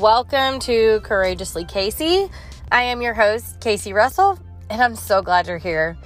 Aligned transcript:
Welcome 0.00 0.58
to 0.60 1.00
Courageously 1.04 1.64
Casey. 1.64 2.28
I 2.70 2.82
am 2.82 3.00
your 3.00 3.14
host, 3.14 3.60
Casey 3.60 3.94
Russell, 3.94 4.38
and 4.68 4.82
I'm 4.82 4.94
so 4.94 5.22
glad 5.22 5.46
you're 5.46 5.56
here. 5.56 5.96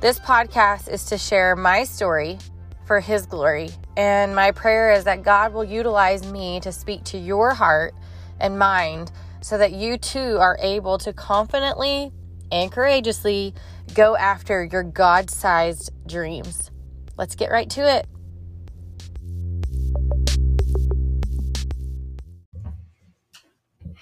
This 0.00 0.18
podcast 0.18 0.88
is 0.88 1.04
to 1.04 1.16
share 1.16 1.54
my 1.54 1.84
story 1.84 2.38
for 2.86 2.98
His 2.98 3.24
glory, 3.24 3.70
and 3.96 4.34
my 4.34 4.50
prayer 4.50 4.90
is 4.90 5.04
that 5.04 5.22
God 5.22 5.52
will 5.52 5.62
utilize 5.62 6.26
me 6.32 6.58
to 6.58 6.72
speak 6.72 7.04
to 7.04 7.18
your 7.18 7.54
heart 7.54 7.94
and 8.40 8.58
mind 8.58 9.12
so 9.42 9.56
that 9.58 9.70
you 9.70 9.96
too 9.96 10.38
are 10.40 10.58
able 10.60 10.98
to 10.98 11.12
confidently 11.12 12.10
and 12.50 12.72
courageously 12.72 13.54
go 13.94 14.16
after 14.16 14.64
your 14.64 14.82
God 14.82 15.30
sized 15.30 15.92
dreams. 16.08 16.72
Let's 17.16 17.36
get 17.36 17.52
right 17.52 17.70
to 17.70 17.88
it. 17.98 18.08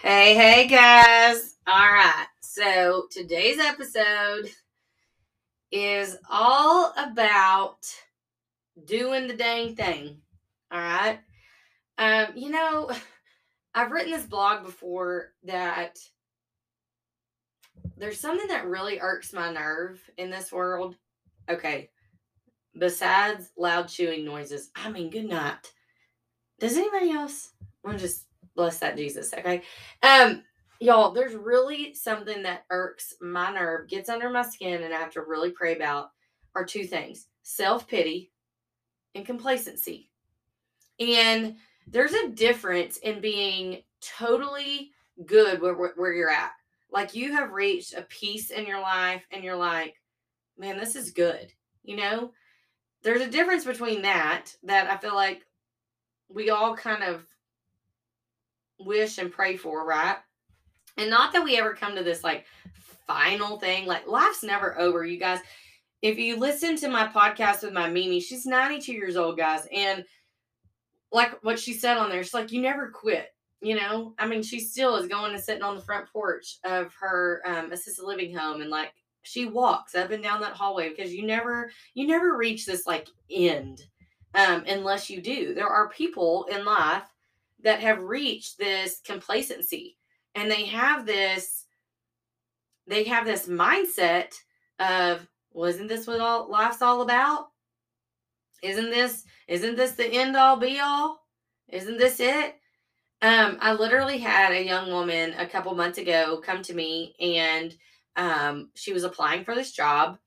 Hey, 0.07 0.35
hey, 0.35 0.67
guys. 0.67 1.57
All 1.67 1.91
right. 1.91 2.27
So 2.41 3.07
today's 3.11 3.59
episode 3.59 4.51
is 5.73 6.19
all 6.29 6.93
about 6.99 7.79
doing 8.85 9.27
the 9.27 9.35
dang 9.35 9.75
thing. 9.75 10.19
All 10.71 10.79
right. 10.79 11.21
Um, 11.97 12.27
you 12.35 12.51
know, 12.51 12.91
I've 13.75 13.93
written 13.93 14.12
this 14.12 14.27
blog 14.27 14.62
before 14.62 15.33
that 15.45 15.97
there's 17.97 18.21
something 18.21 18.48
that 18.48 18.67
really 18.67 19.01
irks 19.01 19.33
my 19.33 19.51
nerve 19.51 20.03
in 20.19 20.29
this 20.29 20.53
world. 20.53 20.97
Okay. 21.48 21.89
Besides 22.79 23.53
loud 23.57 23.89
chewing 23.89 24.27
noises. 24.27 24.71
I 24.77 24.91
mean, 24.91 25.09
good 25.09 25.31
night. 25.31 25.73
Does 26.61 26.77
anybody 26.77 27.11
else 27.11 27.53
want 27.83 27.97
to 27.97 28.05
just 28.05 28.27
bless 28.55 28.79
that 28.79 28.97
Jesus. 28.97 29.33
Okay. 29.34 29.62
Um, 30.03 30.42
y'all, 30.81 31.12
there's 31.12 31.34
really 31.34 31.95
something 31.95 32.42
that 32.42 32.65
irks 32.70 33.15
my 33.20 33.53
nerve, 33.53 33.89
gets 33.89 34.09
under 34.09 34.31
my 34.31 34.42
skin, 34.42 34.83
and 34.83 34.95
I 34.95 34.98
have 34.98 35.12
to 35.12 35.23
really 35.23 35.51
pray 35.51 35.75
about 35.75 36.11
are 36.55 36.65
two 36.65 36.84
things 36.84 37.27
self-pity 37.43 38.33
and 39.15 39.27
complacency. 39.27 40.11
And 40.98 41.56
there's 41.87 42.15
a 42.15 42.28
difference 42.28 42.97
in 42.98 43.20
being 43.20 43.83
totally 44.01 44.93
good 45.27 45.61
where, 45.61 45.75
where 45.75 46.12
you're 46.12 46.31
at. 46.31 46.53
Like 46.91 47.15
you 47.15 47.33
have 47.33 47.53
reached 47.53 47.95
a 47.95 48.03
peace 48.03 48.50
in 48.50 48.67
your 48.67 48.81
life 48.81 49.23
and 49.31 49.45
you're 49.45 49.56
like, 49.56 49.97
man, 50.56 50.78
this 50.78 50.97
is 50.97 51.11
good. 51.11 51.53
You 51.83 51.97
know, 51.97 52.33
there's 53.03 53.21
a 53.21 53.31
difference 53.31 53.65
between 53.65 54.03
that, 54.03 54.47
that 54.62 54.91
I 54.91 54.97
feel 54.97 55.15
like 55.15 55.45
we 56.28 56.50
all 56.50 56.75
kind 56.75 57.03
of 57.03 57.27
wish 58.78 59.19
and 59.19 59.33
pray 59.33 59.56
for, 59.56 59.84
right? 59.84 60.17
And 60.97 61.11
not 61.11 61.33
that 61.33 61.44
we 61.44 61.58
ever 61.58 61.75
come 61.75 61.97
to 61.97 62.05
this 62.05 62.25
like 62.25 62.47
final 63.06 63.58
thing. 63.58 63.86
Like 63.86 64.06
life's 64.06 64.42
never 64.42 64.78
over, 64.78 65.05
you 65.05 65.19
guys. 65.19 65.41
If 66.03 66.19
you 66.19 66.36
listen 66.36 66.77
to 66.77 66.89
my 66.89 67.06
podcast 67.06 67.62
with 67.62 67.72
my 67.72 67.89
Mimi, 67.89 68.20
she's 68.20 68.47
92 68.47 68.92
years 68.92 69.16
old, 69.16 69.39
guys. 69.39 69.66
And 69.72 70.05
like 71.12 71.42
what 71.42 71.58
she 71.58 71.72
said 71.72 71.97
on 71.97 72.11
there, 72.11 72.22
she's 72.22 72.34
like, 72.34 72.53
you 72.53 72.61
never 72.61 72.91
quit. 72.91 73.28
You 73.62 73.77
know, 73.77 74.14
I 74.19 74.27
mean, 74.27 74.42
she 74.42 74.61
still 74.61 74.97
is 74.97 75.09
going 75.09 75.33
and 75.33 75.42
sitting 75.42 75.62
on 75.62 75.77
the 75.77 75.83
front 75.83 76.06
porch 76.12 76.59
of 76.64 76.92
her 77.00 77.41
um, 77.47 77.72
assisted 77.72 78.05
living 78.05 78.36
home 78.36 78.61
and 78.61 78.70
like 78.70 78.92
she 79.22 79.47
walks 79.47 79.94
up 79.94 80.11
and 80.11 80.22
down 80.22 80.42
that 80.42 80.53
hallway 80.53 80.91
because 80.91 81.14
you 81.14 81.27
never 81.27 81.70
you 81.94 82.06
never 82.06 82.36
reach 82.36 82.66
this 82.66 82.86
like 82.86 83.09
end 83.31 83.83
um, 84.34 84.64
unless 84.69 85.09
you 85.09 85.22
do. 85.22 85.55
There 85.55 85.69
are 85.69 85.88
people 85.88 86.44
in 86.53 86.66
life 86.66 87.05
that 87.65 87.81
have 87.81 88.01
reached 88.01 88.59
this 88.59 89.01
complacency. 89.05 89.97
And 90.34 90.51
they 90.51 90.67
have 90.67 91.07
this 91.07 91.67
they 92.87 93.05
have 93.05 93.25
this 93.25 93.49
mindset 93.49 94.34
of 94.78 95.27
wasn't 95.53 95.88
this 95.88 96.06
what 96.06 96.21
all 96.21 96.50
life's 96.50 96.83
all 96.83 97.03
about? 97.03 97.49
Isn't 98.62 98.91
this 98.91 99.25
isn't 99.49 99.77
this 99.77 99.93
the 99.93 100.06
end 100.06 100.37
all 100.37 100.56
be 100.56 100.78
all? 100.78 101.21
Isn't 101.69 101.99
this 101.99 102.21
it? 102.21 102.56
Um 103.22 103.59
i 103.61 103.72
literally 103.72 104.19
had 104.19 104.53
a 104.53 104.65
young 104.65 104.91
woman 104.91 105.34
a 105.38 105.49
couple 105.49 105.75
months 105.75 105.99
ago 105.99 106.41
come 106.44 106.62
to 106.62 106.75
me 106.75 107.15
and 107.21 107.75
um 108.17 108.71
she 108.75 108.93
was 108.93 109.05
applying 109.05 109.44
for 109.44 109.55
this 109.55 109.72
job 109.72 110.19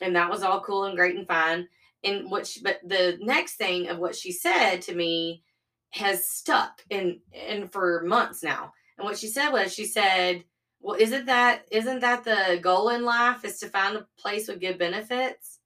and 0.00 0.14
that 0.16 0.30
was 0.30 0.42
all 0.42 0.60
cool 0.60 0.84
and 0.84 0.96
great 0.96 1.16
and 1.16 1.26
fine. 1.26 1.68
And 2.04 2.30
what 2.30 2.46
she, 2.46 2.60
but 2.62 2.78
the 2.84 3.18
next 3.20 3.56
thing 3.56 3.88
of 3.88 3.98
what 3.98 4.14
she 4.14 4.30
said 4.30 4.82
to 4.82 4.94
me 4.94 5.42
has 5.90 6.28
stuck 6.28 6.82
in 6.90 7.20
and 7.34 7.72
for 7.72 8.02
months 8.04 8.42
now. 8.42 8.72
And 8.98 9.04
what 9.04 9.18
she 9.18 9.28
said 9.28 9.50
was 9.50 9.74
she 9.74 9.84
said, 9.84 10.44
"Well, 10.80 10.96
isn't 10.98 11.26
that 11.26 11.66
isn't 11.70 12.00
that 12.00 12.24
the 12.24 12.58
goal 12.62 12.90
in 12.90 13.04
life 13.04 13.44
is 13.44 13.58
to 13.60 13.68
find 13.68 13.96
a 13.96 14.06
place 14.18 14.48
with 14.48 14.60
good 14.60 14.78
benefits?" 14.78 15.60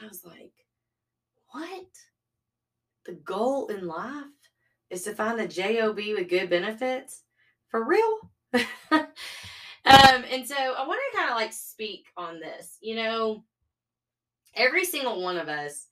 And 0.00 0.06
I 0.06 0.08
was 0.08 0.24
like, 0.24 0.52
"What? 1.52 1.86
The 3.06 3.14
goal 3.14 3.68
in 3.68 3.86
life 3.86 4.24
is 4.90 5.02
to 5.04 5.14
find 5.14 5.38
the 5.38 5.48
job 5.48 5.96
with 5.96 6.28
good 6.28 6.50
benefits 6.50 7.22
for 7.68 7.84
real?" 7.84 8.30
um, 8.90 9.04
and 9.84 10.46
so 10.46 10.56
I 10.56 10.86
want 10.86 11.00
to 11.12 11.18
kind 11.18 11.30
of 11.30 11.36
like 11.36 11.52
speak 11.52 12.06
on 12.16 12.40
this. 12.40 12.78
You 12.80 12.96
know, 12.96 13.44
every 14.54 14.84
single 14.84 15.22
one 15.22 15.36
of 15.36 15.48
us 15.48 15.86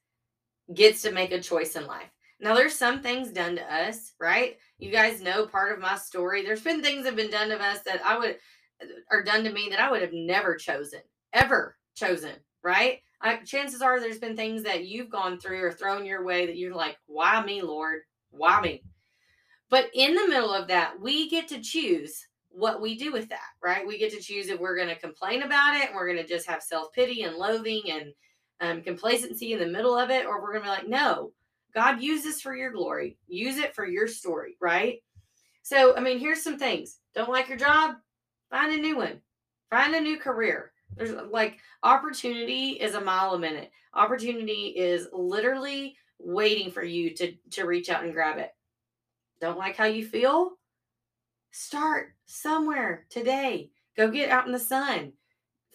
gets 0.75 1.03
to 1.03 1.13
make 1.13 1.33
a 1.33 1.41
choice 1.41 1.77
in 1.77 1.87
life. 1.87 2.11
Now, 2.39 2.55
there's 2.55 2.75
some 2.75 3.01
things 3.01 3.31
done 3.31 3.57
to 3.57 3.75
us, 3.75 4.13
right? 4.21 4.59
You 4.79 4.91
guys 4.91 5.23
know 5.23 5.47
part 5.47 5.73
of 5.73 5.81
my 5.81 5.97
story. 5.97 6.43
There's 6.43 6.61
been 6.61 6.83
things 6.83 7.05
that 7.05 7.11
have 7.11 7.17
been 7.17 7.31
done 7.31 7.49
to 7.49 7.63
us 7.63 7.81
that 7.87 8.05
I 8.05 8.19
would, 8.19 8.37
are 9.11 9.23
done 9.23 9.43
to 9.45 9.53
me 9.53 9.69
that 9.71 9.81
I 9.81 9.91
would 9.91 10.03
have 10.03 10.13
never 10.13 10.55
chosen, 10.55 11.01
ever 11.33 11.77
chosen, 11.95 12.33
right? 12.63 13.01
I, 13.23 13.37
chances 13.37 13.81
are 13.81 14.01
there's 14.01 14.19
been 14.19 14.37
things 14.37 14.63
that 14.65 14.85
you've 14.85 15.09
gone 15.09 15.41
through 15.41 15.65
or 15.65 15.73
thrown 15.73 16.05
your 16.05 16.25
way 16.25 16.45
that 16.47 16.57
you're 16.57 16.75
like, 16.75 16.99
why 17.07 17.43
me, 17.43 17.63
Lord? 17.63 18.01
Why 18.31 18.61
me? 18.61 18.83
But 19.71 19.91
in 19.95 20.15
the 20.15 20.29
middle 20.29 20.53
of 20.53 20.69
that, 20.69 21.01
we 21.01 21.31
get 21.31 21.49
to 21.49 21.61
choose 21.61 22.27
what 22.51 22.81
we 22.81 22.97
do 22.97 23.13
with 23.13 23.29
that, 23.31 23.49
right? 23.63 23.87
We 23.87 23.99
get 23.99 24.13
to 24.13 24.21
choose 24.21 24.49
if 24.49 24.61
we're 24.61 24.77
going 24.77 24.89
to 24.89 24.99
complain 24.99 25.43
about 25.43 25.77
it 25.77 25.89
and 25.89 25.95
we're 25.95 26.07
going 26.07 26.23
to 26.23 26.29
just 26.29 26.49
have 26.49 26.63
self 26.63 26.93
pity 26.93 27.23
and 27.23 27.37
loathing 27.37 27.83
and 27.91 28.13
um, 28.61 28.83
complacency 28.83 29.53
in 29.53 29.59
the 29.59 29.67
middle 29.67 29.97
of 29.97 30.11
it, 30.11 30.27
or 30.27 30.41
we're 30.41 30.53
going 30.53 30.65
to 30.65 30.71
be 30.71 30.77
like, 30.77 30.89
no, 30.89 31.33
God, 31.77 32.01
use 32.03 32.23
this 32.23 32.41
for 32.41 32.57
your 32.57 32.73
glory. 32.73 33.19
Use 33.29 33.59
it 33.59 33.75
for 33.75 33.87
your 33.87 34.09
story, 34.09 34.57
right? 34.63 35.03
So, 35.61 35.95
I 35.95 36.01
mean, 36.01 36.19
here's 36.19 36.43
some 36.43 36.59
things. 36.59 37.01
Don't 37.15 37.29
like 37.29 37.51
your 37.51 37.59
job? 37.59 37.97
Find 38.49 38.73
a 38.73 38.81
new 38.81 38.97
one. 38.97 39.21
Find 39.69 39.95
a 39.95 40.01
new 40.01 40.17
career. 40.17 40.73
There's 40.97 41.13
like 41.31 41.59
opportunity 41.83 42.71
is 42.71 42.95
a 42.95 43.01
mile 43.03 43.35
a 43.35 43.39
minute. 43.39 43.71
Opportunity 43.93 44.73
is 44.75 45.09
literally 45.13 45.99
waiting 46.19 46.71
for 46.71 46.83
you 46.83 47.15
to 47.15 47.35
to 47.51 47.67
reach 47.67 47.91
out 47.91 48.05
and 48.05 48.15
grab 48.15 48.39
it. 48.39 48.53
Don't 49.43 49.59
like 49.59 49.77
how 49.77 49.85
you 49.85 50.07
feel? 50.07 50.53
Start 51.51 52.15
somewhere 52.25 53.05
today. 53.11 53.69
Go 53.99 54.11
get 54.11 54.31
out 54.31 54.47
in 54.47 54.53
the 54.53 54.59
sun. 54.59 55.13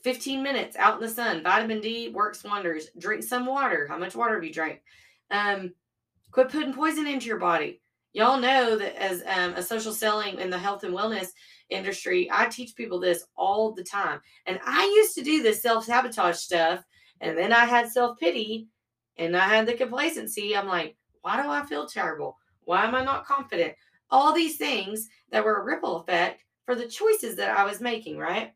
15 0.04 0.42
minutes 0.42 0.76
out 0.78 0.96
in 0.96 1.02
the 1.02 1.14
sun. 1.14 1.44
Vitamin 1.44 1.80
D 1.80 2.10
works 2.10 2.44
wonders. 2.44 2.88
Drink 2.98 3.22
some 3.22 3.46
water. 3.46 3.86
How 3.88 4.00
much 4.00 4.16
water 4.16 4.34
have 4.34 4.44
you 4.44 4.52
drank? 4.52 4.82
Um, 5.30 5.74
Quit 6.32 6.50
putting 6.50 6.74
poison 6.74 7.08
into 7.08 7.28
your 7.28 7.40
body. 7.40 7.82
Y'all 8.14 8.40
know 8.40 8.78
that 8.78 9.02
as 9.02 9.24
um, 9.26 9.54
a 9.54 9.64
social 9.64 9.94
selling 9.94 10.40
in 10.40 10.50
the 10.50 10.58
health 10.58 10.84
and 10.84 10.94
wellness 10.94 11.28
industry, 11.70 12.30
I 12.32 12.48
teach 12.48 12.76
people 12.76 13.00
this 13.00 13.26
all 13.38 13.72
the 13.72 13.84
time. 13.84 14.20
And 14.46 14.60
I 14.66 14.84
used 14.84 15.16
to 15.16 15.24
do 15.24 15.42
this 15.42 15.62
self 15.62 15.86
sabotage 15.86 16.38
stuff. 16.38 16.84
And 17.22 17.38
then 17.38 17.54
I 17.54 17.66
had 17.66 17.90
self 17.90 18.20
pity 18.20 18.68
and 19.18 19.36
I 19.36 19.48
had 19.48 19.66
the 19.66 19.74
complacency. 19.74 20.56
I'm 20.56 20.68
like, 20.68 20.98
why 21.22 21.42
do 21.42 21.50
I 21.50 21.66
feel 21.66 21.88
terrible? 21.88 22.38
Why 22.64 22.86
am 22.86 22.96
I 22.96 23.04
not 23.04 23.26
confident? 23.26 23.74
All 24.10 24.34
these 24.34 24.58
things 24.58 25.08
that 25.32 25.44
were 25.44 25.62
a 25.62 25.64
ripple 25.64 25.98
effect 25.98 26.44
for 26.66 26.76
the 26.76 26.88
choices 26.88 27.36
that 27.38 27.58
I 27.58 27.64
was 27.64 27.80
making, 27.82 28.18
right? 28.18 28.54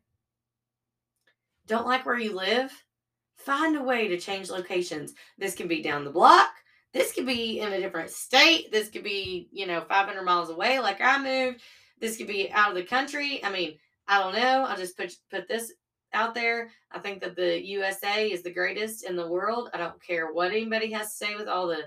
Don't 1.66 1.86
like 1.86 2.04
where 2.04 2.18
you 2.18 2.34
live? 2.34 2.72
Find 3.36 3.76
a 3.76 3.82
way 3.82 4.08
to 4.08 4.18
change 4.18 4.50
locations. 4.50 5.14
This 5.38 5.54
can 5.54 5.68
be 5.68 5.82
down 5.82 6.04
the 6.04 6.10
block. 6.10 6.50
This 6.96 7.12
could 7.12 7.26
be 7.26 7.60
in 7.60 7.74
a 7.74 7.78
different 7.78 8.08
state. 8.08 8.72
This 8.72 8.88
could 8.88 9.04
be, 9.04 9.50
you 9.52 9.66
know, 9.66 9.82
500 9.82 10.22
miles 10.22 10.48
away, 10.48 10.80
like 10.80 10.98
I 11.02 11.22
moved. 11.22 11.60
This 12.00 12.16
could 12.16 12.26
be 12.26 12.50
out 12.50 12.70
of 12.70 12.74
the 12.74 12.84
country. 12.84 13.44
I 13.44 13.50
mean, 13.50 13.76
I 14.08 14.18
don't 14.18 14.32
know. 14.32 14.64
I'll 14.64 14.78
just 14.78 14.96
put 14.96 15.12
put 15.30 15.46
this 15.46 15.74
out 16.14 16.34
there. 16.34 16.70
I 16.90 16.98
think 16.98 17.20
that 17.20 17.36
the 17.36 17.62
USA 17.66 18.26
is 18.28 18.42
the 18.42 18.52
greatest 18.52 19.04
in 19.04 19.14
the 19.14 19.28
world. 19.28 19.68
I 19.74 19.76
don't 19.76 20.02
care 20.02 20.32
what 20.32 20.52
anybody 20.52 20.90
has 20.92 21.10
to 21.10 21.26
say 21.26 21.34
with 21.34 21.48
all 21.48 21.66
the 21.66 21.82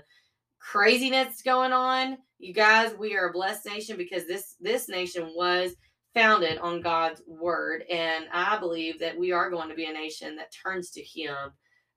craziness 0.60 1.42
going 1.42 1.72
on. 1.72 2.16
You 2.38 2.54
guys, 2.54 2.94
we 2.96 3.16
are 3.16 3.30
a 3.30 3.32
blessed 3.32 3.66
nation 3.66 3.96
because 3.96 4.28
this 4.28 4.54
this 4.60 4.88
nation 4.88 5.32
was 5.34 5.74
founded 6.14 6.58
on 6.58 6.82
God's 6.82 7.20
word, 7.26 7.82
and 7.90 8.26
I 8.32 8.58
believe 8.58 9.00
that 9.00 9.18
we 9.18 9.32
are 9.32 9.50
going 9.50 9.70
to 9.70 9.74
be 9.74 9.86
a 9.86 9.92
nation 9.92 10.36
that 10.36 10.52
turns 10.52 10.92
to 10.92 11.02
Him, 11.02 11.34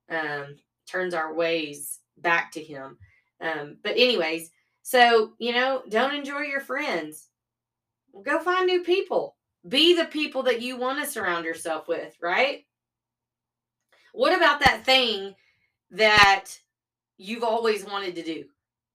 um, 0.10 0.56
turns 0.88 1.14
our 1.14 1.36
ways 1.36 2.00
back 2.18 2.52
to 2.54 2.64
him. 2.64 2.98
Um, 3.42 3.78
but 3.84 3.94
anyways, 3.94 4.52
so 4.82 5.34
you 5.40 5.54
know, 5.54 5.84
don't 5.90 6.16
enjoy 6.16 6.42
your 6.42 6.62
friends. 6.62 7.30
Go 8.24 8.40
find 8.40 8.68
new 8.68 8.84
people. 8.84 9.36
Be 9.68 9.96
the 9.96 10.06
people 10.06 10.44
that 10.44 10.62
you 10.62 10.78
want 10.78 11.04
to 11.04 11.10
surround 11.10 11.46
yourself 11.46 11.88
with, 11.88 12.16
right? 12.22 12.66
What 14.14 14.36
about 14.36 14.60
that 14.60 14.86
thing 14.86 15.34
that 15.92 16.46
you've 17.18 17.44
always 17.44 17.86
wanted 17.86 18.16
to 18.16 18.24
do? 18.24 18.46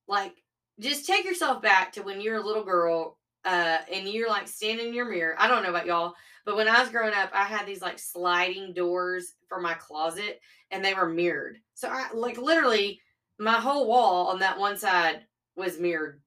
Like, 0.06 0.34
just 0.78 1.06
take 1.06 1.24
yourself 1.24 1.60
back 1.62 1.92
to 1.92 2.02
when 2.02 2.20
you're 2.20 2.36
a 2.36 2.46
little 2.46 2.64
girl 2.64 3.18
uh, 3.44 3.78
and 3.92 4.08
you're 4.08 4.28
like 4.28 4.46
standing 4.46 4.88
in 4.88 4.94
your 4.94 5.08
mirror. 5.10 5.34
I 5.38 5.48
don't 5.48 5.62
know 5.62 5.70
about 5.70 5.86
y'all, 5.86 6.14
but 6.44 6.56
when 6.56 6.68
I 6.68 6.80
was 6.80 6.90
growing 6.90 7.14
up, 7.14 7.30
I 7.32 7.44
had 7.44 7.66
these 7.66 7.82
like 7.82 7.98
sliding 7.98 8.72
doors 8.74 9.34
for 9.48 9.60
my 9.60 9.74
closet 9.74 10.40
and 10.70 10.84
they 10.84 10.94
were 10.94 11.08
mirrored. 11.08 11.58
So 11.74 11.88
I 11.88 12.08
like 12.14 12.38
literally 12.38 13.00
my 13.38 13.54
whole 13.54 13.86
wall 13.86 14.28
on 14.28 14.40
that 14.40 14.58
one 14.58 14.76
side 14.76 15.20
was 15.56 15.78
mirrored 15.78 16.20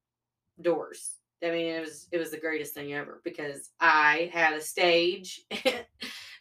doors. 0.61 1.15
I 1.43 1.49
mean, 1.49 1.67
it 1.67 1.81
was 1.81 2.07
it 2.11 2.17
was 2.17 2.31
the 2.31 2.39
greatest 2.39 2.73
thing 2.73 2.93
ever 2.93 3.21
because 3.23 3.71
I 3.79 4.29
had 4.33 4.53
a 4.53 4.61
stage 4.61 5.41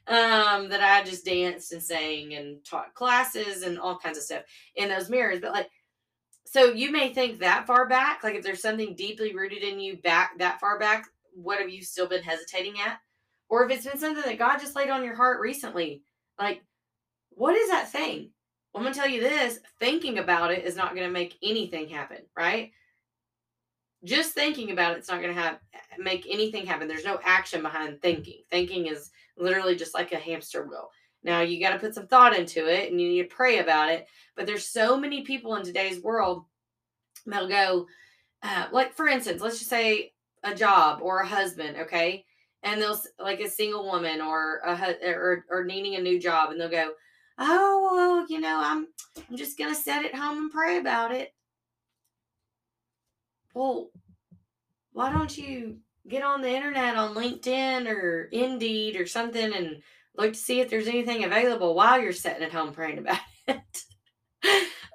um 0.06 0.69
that 0.69 0.82
I 0.82 1.02
just 1.05 1.25
danced 1.25 1.72
and 1.72 1.82
sang 1.82 2.34
and 2.34 2.64
taught 2.64 2.94
classes 2.94 3.62
and 3.62 3.78
all 3.78 3.99
kinds 3.99 4.19
of 4.19 4.25
stuff 4.25 4.43
in 4.76 4.88
those 4.88 5.11
mirrors. 5.11 5.40
But 5.40 5.52
like 5.52 5.70
so 6.44 6.72
you 6.72 6.90
may 6.90 7.14
think 7.14 7.38
that 7.38 7.67
far 7.67 7.88
back, 7.88 8.25
like 8.25 8.34
if 8.34 8.43
there's 8.43 8.62
something 8.62 8.94
deeply 8.94 9.34
rooted 9.34 9.62
in 9.62 9.81
you 9.81 9.96
back 9.99 10.38
that 10.38 10.61
far 10.61 10.78
back, 10.78 11.06
what 11.32 11.61
have 11.61 11.70
you 11.70 11.82
still 11.82 12.08
been 12.08 12.22
hesitating 12.22 12.75
at? 12.84 12.99
Or 13.49 13.64
if 13.64 13.70
it's 13.70 13.87
been 13.87 13.99
something 13.99 14.25
that 14.25 14.38
God 14.38 14.58
just 14.58 14.76
laid 14.76 14.90
on 14.90 15.05
your 15.05 15.14
heart 15.14 15.40
recently, 15.40 16.02
like 16.38 16.62
what 17.31 17.56
is 17.56 17.70
that 17.70 17.90
thing? 17.90 18.31
I'm 18.75 18.82
gonna 18.82 18.94
tell 18.94 19.08
you 19.08 19.20
this: 19.20 19.61
thinking 19.78 20.19
about 20.19 20.52
it 20.52 20.64
is 20.64 20.76
not 20.76 20.94
gonna 20.94 21.11
make 21.11 21.37
anything 21.43 21.88
happen, 21.88 22.19
right? 22.37 22.72
Just 24.05 24.32
thinking 24.32 24.70
about 24.70 24.96
it's 24.96 25.08
not 25.08 25.20
gonna 25.20 25.32
have 25.32 25.58
make 25.99 26.26
anything 26.31 26.67
happen. 26.67 26.88
There's 26.88 27.05
no 27.05 27.20
action 27.25 27.62
behind 27.62 28.00
thinking. 28.00 28.43
Thinking 28.50 28.87
is 28.87 29.11
literally 29.37 29.76
just 29.76 29.94
like 29.94 30.12
a 30.12 30.17
hamster 30.17 30.67
wheel. 30.67 30.90
Now 31.22 31.40
you 31.40 31.61
got 31.61 31.72
to 31.72 31.78
put 31.78 31.94
some 31.94 32.06
thought 32.06 32.37
into 32.37 32.67
it 32.67 32.90
and 32.90 33.00
you 33.00 33.08
need 33.08 33.22
to 33.22 33.34
pray 33.34 33.58
about 33.58 33.90
it. 33.90 34.06
But 34.37 34.46
there's 34.46 34.67
so 34.67 34.96
many 34.96 35.22
people 35.22 35.56
in 35.56 35.64
today's 35.64 36.02
world 36.02 36.44
they'll 37.26 37.49
go, 37.49 37.87
uh, 38.43 38.67
like 38.72 38.94
for 38.94 39.08
instance, 39.08 39.43
let's 39.43 39.58
just 39.58 39.70
say 39.70 40.12
a 40.43 40.55
job 40.55 41.00
or 41.02 41.20
a 41.20 41.26
husband, 41.26 41.76
okay, 41.76 42.25
and 42.62 42.81
they'll 42.81 42.99
like 43.19 43.40
a 43.40 43.50
single 43.50 43.84
woman 43.84 44.20
or 44.20 44.61
a 44.64 44.96
or 45.06 45.44
or 45.50 45.64
needing 45.64 45.96
a 45.96 46.00
new 46.00 46.19
job, 46.19 46.50
and 46.50 46.61
they'll 46.61 46.70
go, 46.70 46.93
oh 47.41 47.91
well, 47.93 48.27
you 48.29 48.41
know, 48.41 48.61
I'm 48.63 48.87
I'm 49.29 49.37
just 49.37 49.59
gonna 49.59 49.75
sit 49.75 50.05
at 50.05 50.15
home 50.15 50.39
and 50.39 50.51
pray 50.51 50.79
about 50.79 51.13
it. 51.13 51.35
Well, 53.55 53.91
why 54.93 55.11
don't 55.11 55.37
you 55.37 55.79
get 56.09 56.23
on 56.23 56.43
the 56.43 56.51
internet 56.51 56.97
on 56.97 57.15
LinkedIn 57.15 57.89
or 57.89 58.29
Indeed 58.33 58.97
or 58.97 59.07
something 59.07 59.53
and 59.53 59.83
look 60.17 60.33
to 60.33 60.39
see 60.39 60.61
if 60.61 60.71
there's 60.71 60.89
anything 60.89 61.25
available 61.25 61.75
while 61.75 62.01
you're 62.01 62.13
sitting 62.13 62.43
at 62.43 62.53
home 62.53 62.73
praying 62.73 62.99
about 62.99 63.19
it? 63.49 63.85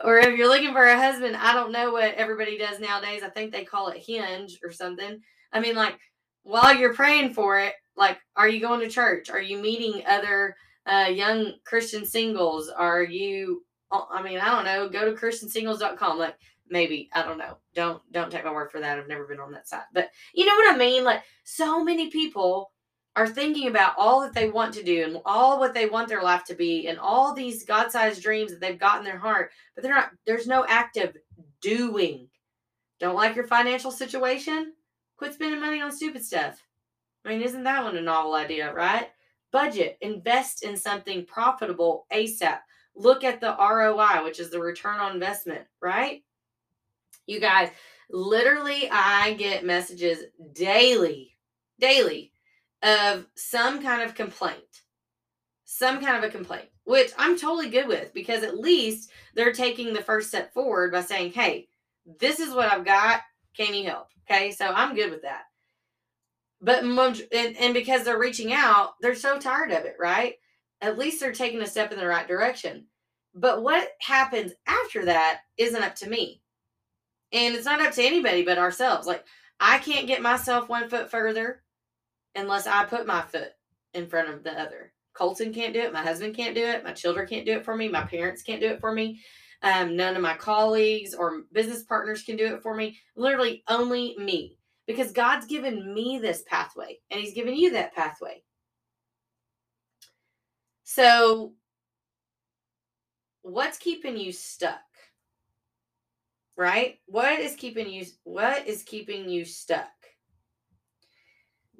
or 0.03 0.17
if 0.17 0.37
you're 0.37 0.47
looking 0.49 0.73
for 0.73 0.85
a 0.85 0.97
husband, 0.97 1.35
I 1.35 1.53
don't 1.53 1.71
know 1.71 1.91
what 1.91 2.15
everybody 2.15 2.57
does 2.57 2.79
nowadays. 2.79 3.23
I 3.23 3.29
think 3.29 3.51
they 3.51 3.63
call 3.63 3.89
it 3.89 4.03
hinge 4.05 4.59
or 4.63 4.71
something. 4.71 5.19
I 5.51 5.59
mean, 5.59 5.75
like 5.75 5.99
while 6.43 6.75
you're 6.75 6.93
praying 6.93 7.33
for 7.33 7.59
it, 7.59 7.73
like, 7.97 8.19
are 8.35 8.47
you 8.47 8.59
going 8.59 8.81
to 8.81 8.89
church? 8.89 9.29
Are 9.29 9.41
you 9.41 9.57
meeting 9.57 10.03
other 10.05 10.55
uh, 10.85 11.09
young 11.09 11.53
Christian 11.65 12.05
singles? 12.05 12.69
Are 12.69 13.03
you, 13.03 13.63
uh, 13.91 14.01
I 14.11 14.21
mean, 14.21 14.39
I 14.39 14.49
don't 14.51 14.65
know, 14.65 14.89
go 14.89 15.05
to 15.05 15.19
christiansingles.com. 15.19 16.17
Like, 16.17 16.35
maybe, 16.69 17.09
I 17.13 17.23
don't 17.23 17.37
know. 17.37 17.57
Don't, 17.73 18.01
don't 18.11 18.31
take 18.31 18.45
my 18.45 18.51
word 18.51 18.71
for 18.71 18.79
that. 18.79 18.97
I've 18.97 19.07
never 19.07 19.25
been 19.25 19.39
on 19.39 19.51
that 19.51 19.67
site. 19.67 19.83
But 19.93 20.09
you 20.33 20.45
know 20.45 20.55
what 20.55 20.73
I 20.73 20.77
mean? 20.77 21.03
Like, 21.03 21.23
so 21.43 21.83
many 21.83 22.09
people 22.09 22.71
are 23.15 23.27
thinking 23.27 23.67
about 23.67 23.93
all 23.97 24.21
that 24.21 24.33
they 24.33 24.49
want 24.49 24.73
to 24.73 24.83
do 24.83 25.03
and 25.05 25.21
all 25.25 25.59
what 25.59 25.73
they 25.73 25.85
want 25.85 26.09
their 26.09 26.21
life 26.21 26.43
to 26.43 26.55
be 26.55 26.87
and 26.87 26.99
all 26.99 27.33
these 27.33 27.63
God-sized 27.63 28.21
dreams 28.21 28.51
that 28.51 28.59
they've 28.59 28.79
got 28.79 28.99
in 28.99 29.05
their 29.05 29.17
heart, 29.17 29.51
but 29.73 29.83
they're 29.83 29.93
not 29.93 30.11
there's 30.25 30.47
no 30.47 30.65
active 30.67 31.15
doing. 31.61 32.27
Don't 32.99 33.15
like 33.15 33.35
your 33.35 33.47
financial 33.47 33.91
situation? 33.91 34.73
Quit 35.17 35.33
spending 35.33 35.61
money 35.61 35.81
on 35.81 35.91
stupid 35.91 36.25
stuff. 36.25 36.61
I 37.23 37.29
mean, 37.29 37.41
isn't 37.41 37.63
that 37.63 37.83
one 37.83 37.95
a 37.97 38.01
novel 38.01 38.35
idea, 38.35 38.73
right? 38.73 39.09
Budget, 39.51 39.97
invest 40.01 40.63
in 40.63 40.75
something 40.75 41.25
profitable 41.25 42.05
ASAP. 42.11 42.59
Look 42.95 43.23
at 43.23 43.41
the 43.41 43.55
ROI, 43.57 44.23
which 44.23 44.39
is 44.39 44.49
the 44.49 44.59
return 44.59 44.99
on 44.99 45.13
investment, 45.13 45.65
right? 45.81 46.23
You 47.25 47.39
guys, 47.39 47.69
literally, 48.09 48.89
I 48.91 49.33
get 49.33 49.65
messages 49.65 50.19
daily, 50.53 51.35
daily 51.79 52.31
of 52.83 53.25
some 53.35 53.81
kind 53.81 54.01
of 54.01 54.15
complaint. 54.15 54.59
Some 55.63 55.99
kind 55.99 56.17
of 56.17 56.23
a 56.23 56.31
complaint, 56.31 56.69
which 56.83 57.11
I'm 57.17 57.37
totally 57.37 57.69
good 57.69 57.87
with 57.87 58.13
because 58.13 58.43
at 58.43 58.59
least 58.59 59.09
they're 59.33 59.51
taking 59.51 59.93
the 59.93 60.03
first 60.03 60.29
step 60.29 60.53
forward 60.53 60.91
by 60.91 61.01
saying, 61.01 61.31
hey, 61.31 61.67
this 62.19 62.39
is 62.39 62.53
what 62.53 62.71
I've 62.71 62.85
got. 62.85 63.21
Can 63.57 63.73
you 63.73 63.85
help? 63.85 64.07
Okay. 64.29 64.51
So 64.51 64.67
I'm 64.67 64.95
good 64.95 65.09
with 65.09 65.23
that. 65.23 65.43
But 66.61 66.83
and, 66.83 67.57
and 67.57 67.73
because 67.73 68.03
they're 68.03 68.19
reaching 68.19 68.53
out, 68.53 68.93
they're 69.01 69.15
so 69.15 69.37
tired 69.39 69.71
of 69.71 69.85
it, 69.85 69.95
right? 69.99 70.35
At 70.81 70.97
least 70.97 71.19
they're 71.19 71.31
taking 71.33 71.61
a 71.61 71.67
step 71.67 71.91
in 71.91 71.99
the 71.99 72.07
right 72.07 72.27
direction. 72.27 72.87
But 73.33 73.63
what 73.63 73.89
happens 73.99 74.53
after 74.65 75.05
that 75.05 75.41
isn't 75.57 75.83
up 75.83 75.95
to 75.95 76.09
me. 76.09 76.41
And 77.31 77.55
it's 77.55 77.65
not 77.65 77.81
up 77.81 77.93
to 77.93 78.03
anybody 78.03 78.43
but 78.43 78.57
ourselves. 78.57 79.05
Like, 79.05 79.25
I 79.59 79.79
can't 79.79 80.07
get 80.07 80.21
myself 80.21 80.69
one 80.69 80.89
foot 80.89 81.11
further 81.11 81.61
unless 82.35 82.67
I 82.67 82.85
put 82.85 83.07
my 83.07 83.21
foot 83.21 83.51
in 83.93 84.07
front 84.07 84.29
of 84.29 84.43
the 84.43 84.51
other. 84.51 84.93
Colton 85.13 85.53
can't 85.53 85.73
do 85.73 85.79
it. 85.79 85.93
My 85.93 86.01
husband 86.01 86.35
can't 86.35 86.55
do 86.55 86.63
it. 86.63 86.83
My 86.83 86.91
children 86.91 87.27
can't 87.27 87.45
do 87.45 87.53
it 87.53 87.65
for 87.65 87.75
me. 87.75 87.87
My 87.87 88.03
parents 88.03 88.43
can't 88.43 88.61
do 88.61 88.67
it 88.67 88.81
for 88.81 88.91
me. 88.91 89.21
Um, 89.61 89.95
none 89.95 90.15
of 90.15 90.21
my 90.21 90.35
colleagues 90.35 91.13
or 91.13 91.43
business 91.51 91.83
partners 91.83 92.23
can 92.23 92.35
do 92.35 92.53
it 92.53 92.61
for 92.61 92.75
me. 92.75 92.99
Literally, 93.15 93.63
only 93.67 94.15
me. 94.17 94.57
Because 94.87 95.11
God's 95.11 95.45
given 95.47 95.93
me 95.93 96.19
this 96.19 96.43
pathway 96.47 96.99
and 97.09 97.19
He's 97.19 97.33
given 97.33 97.55
you 97.55 97.71
that 97.71 97.95
pathway. 97.95 98.43
So, 100.83 101.53
what's 103.41 103.77
keeping 103.77 104.17
you 104.17 104.31
stuck? 104.31 104.79
Right? 106.57 106.99
What 107.07 107.39
is 107.39 107.55
keeping 107.55 107.89
you 107.89 108.05
what 108.23 108.67
is 108.67 108.83
keeping 108.83 109.27
you 109.27 109.45
stuck? 109.45 109.89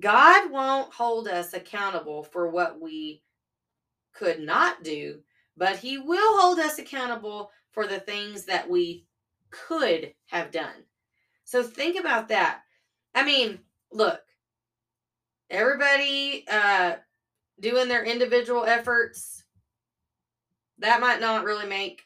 God 0.01 0.51
won't 0.51 0.93
hold 0.93 1.27
us 1.27 1.53
accountable 1.53 2.24
for 2.24 2.50
what 2.50 2.81
we 2.81 3.21
could 4.13 4.39
not 4.39 4.83
do, 4.83 5.19
but 5.55 5.77
He 5.77 5.97
will 5.97 6.39
hold 6.39 6.59
us 6.59 6.79
accountable 6.79 7.51
for 7.71 7.88
the 7.88 8.00
things 8.00 8.45
that 8.45 8.69
we 8.69 9.05
could 9.51 10.13
have 10.27 10.51
done. 10.51 10.83
So 11.43 11.63
think 11.63 12.00
about 12.00 12.27
that. 12.29 12.62
I 13.15 13.24
mean, 13.24 13.60
look, 13.91 14.22
everybody 15.50 16.45
uh, 16.51 16.95
doing 17.60 17.88
their 17.88 18.03
individual 18.03 18.65
efforts, 18.65 19.43
that 20.79 21.01
might 21.01 21.22
not 21.22 21.45
really 21.45 21.67
make 21.67 22.03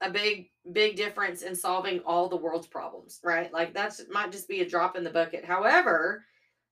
a 0.00 0.10
big 0.10 0.50
big 0.72 0.96
difference 0.96 1.42
in 1.42 1.54
solving 1.54 2.00
all 2.00 2.26
the 2.26 2.36
world's 2.36 2.66
problems 2.66 3.20
right 3.22 3.52
like 3.52 3.74
that 3.74 3.94
might 4.10 4.32
just 4.32 4.48
be 4.48 4.62
a 4.62 4.68
drop 4.68 4.96
in 4.96 5.04
the 5.04 5.10
bucket 5.10 5.44
however 5.44 6.24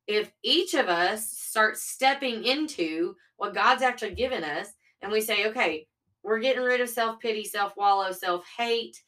if 0.06 0.32
each 0.42 0.74
of 0.74 0.88
us 0.88 1.30
starts 1.30 1.82
stepping 1.82 2.44
into 2.44 3.14
what 3.36 3.54
God's 3.54 3.82
actually 3.82 4.14
given 4.14 4.44
us 4.44 4.68
and 5.00 5.10
we 5.10 5.20
say, 5.20 5.46
okay, 5.46 5.86
we're 6.22 6.38
getting 6.38 6.62
rid 6.62 6.80
of 6.80 6.88
self 6.88 7.20
pity, 7.20 7.44
self 7.44 7.76
wallow, 7.76 8.12
self 8.12 8.44
hate, 8.56 9.02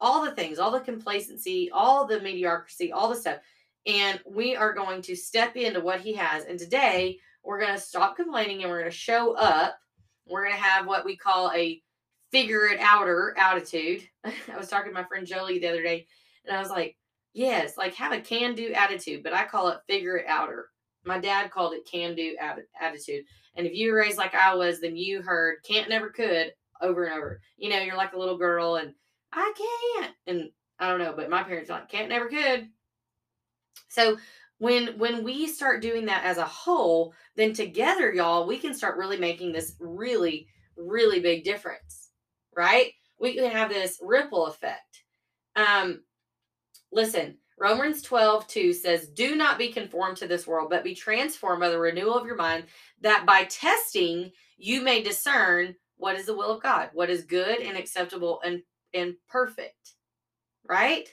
all 0.00 0.24
the 0.24 0.32
things, 0.32 0.58
all 0.58 0.70
the 0.70 0.80
complacency, 0.80 1.70
all 1.72 2.06
the 2.06 2.20
mediocrity, 2.20 2.92
all 2.92 3.08
the 3.08 3.16
stuff. 3.16 3.38
And 3.86 4.20
we 4.26 4.56
are 4.56 4.72
going 4.72 5.02
to 5.02 5.16
step 5.16 5.56
into 5.56 5.80
what 5.80 6.00
He 6.00 6.14
has. 6.14 6.44
And 6.44 6.58
today, 6.58 7.18
we're 7.44 7.60
going 7.60 7.74
to 7.74 7.80
stop 7.80 8.16
complaining 8.16 8.62
and 8.62 8.70
we're 8.70 8.80
going 8.80 8.90
to 8.90 8.96
show 8.96 9.34
up. 9.34 9.78
We're 10.26 10.44
going 10.44 10.56
to 10.56 10.62
have 10.62 10.86
what 10.86 11.04
we 11.04 11.16
call 11.16 11.50
a 11.52 11.80
figure 12.30 12.66
it 12.66 12.78
outer 12.80 13.34
attitude. 13.38 14.02
I 14.24 14.56
was 14.56 14.68
talking 14.68 14.90
to 14.90 14.94
my 14.94 15.04
friend 15.04 15.26
Jolie 15.26 15.58
the 15.58 15.68
other 15.68 15.82
day, 15.82 16.06
and 16.44 16.54
I 16.54 16.60
was 16.60 16.70
like, 16.70 16.96
Yes, 17.34 17.76
like 17.76 17.94
have 17.94 18.12
a 18.12 18.20
can 18.20 18.54
do 18.54 18.72
attitude, 18.72 19.22
but 19.22 19.32
I 19.32 19.44
call 19.44 19.68
it 19.68 19.78
figure 19.86 20.16
it 20.16 20.26
outer. 20.26 20.70
My 21.04 21.18
dad 21.18 21.50
called 21.50 21.74
it 21.74 21.88
can 21.90 22.14
do 22.16 22.36
attitude. 22.80 23.24
And 23.54 23.66
if 23.66 23.74
you 23.74 23.92
were 23.92 23.98
raised 23.98 24.18
like 24.18 24.34
I 24.34 24.54
was, 24.54 24.80
then 24.80 24.96
you 24.96 25.22
heard 25.22 25.58
can't 25.64 25.88
never 25.88 26.10
could 26.10 26.52
over 26.80 27.04
and 27.04 27.14
over. 27.14 27.40
You 27.56 27.70
know, 27.70 27.78
you're 27.78 27.96
like 27.96 28.12
a 28.12 28.18
little 28.18 28.38
girl 28.38 28.76
and 28.76 28.92
I 29.32 29.52
can't. 29.56 30.14
And 30.26 30.50
I 30.78 30.90
don't 30.90 30.98
know, 30.98 31.14
but 31.16 31.30
my 31.30 31.42
parents 31.42 31.70
like 31.70 31.88
can't 31.88 32.08
never 32.08 32.28
could. 32.28 32.68
So 33.88 34.18
when 34.58 34.98
when 34.98 35.22
we 35.22 35.46
start 35.46 35.82
doing 35.82 36.06
that 36.06 36.24
as 36.24 36.38
a 36.38 36.44
whole, 36.44 37.14
then 37.36 37.52
together, 37.52 38.12
y'all, 38.12 38.46
we 38.46 38.58
can 38.58 38.74
start 38.74 38.98
really 38.98 39.18
making 39.18 39.52
this 39.52 39.74
really, 39.78 40.48
really 40.76 41.20
big 41.20 41.44
difference. 41.44 42.10
Right? 42.56 42.92
We 43.20 43.34
can 43.34 43.50
have 43.50 43.70
this 43.70 43.98
ripple 44.02 44.46
effect. 44.46 45.04
Um, 45.56 46.00
Listen, 46.90 47.36
Romans 47.58 48.02
12, 48.02 48.46
2 48.46 48.72
says, 48.72 49.08
Do 49.08 49.36
not 49.36 49.58
be 49.58 49.68
conformed 49.68 50.16
to 50.18 50.28
this 50.28 50.46
world, 50.46 50.70
but 50.70 50.84
be 50.84 50.94
transformed 50.94 51.60
by 51.60 51.68
the 51.68 51.78
renewal 51.78 52.16
of 52.16 52.26
your 52.26 52.36
mind, 52.36 52.64
that 53.00 53.26
by 53.26 53.44
testing 53.44 54.30
you 54.56 54.80
may 54.80 55.02
discern 55.02 55.74
what 55.96 56.16
is 56.16 56.26
the 56.26 56.36
will 56.36 56.50
of 56.52 56.62
God, 56.62 56.90
what 56.92 57.10
is 57.10 57.24
good 57.24 57.60
and 57.60 57.76
acceptable 57.76 58.40
and, 58.44 58.62
and 58.94 59.14
perfect. 59.28 59.94
Right? 60.68 61.08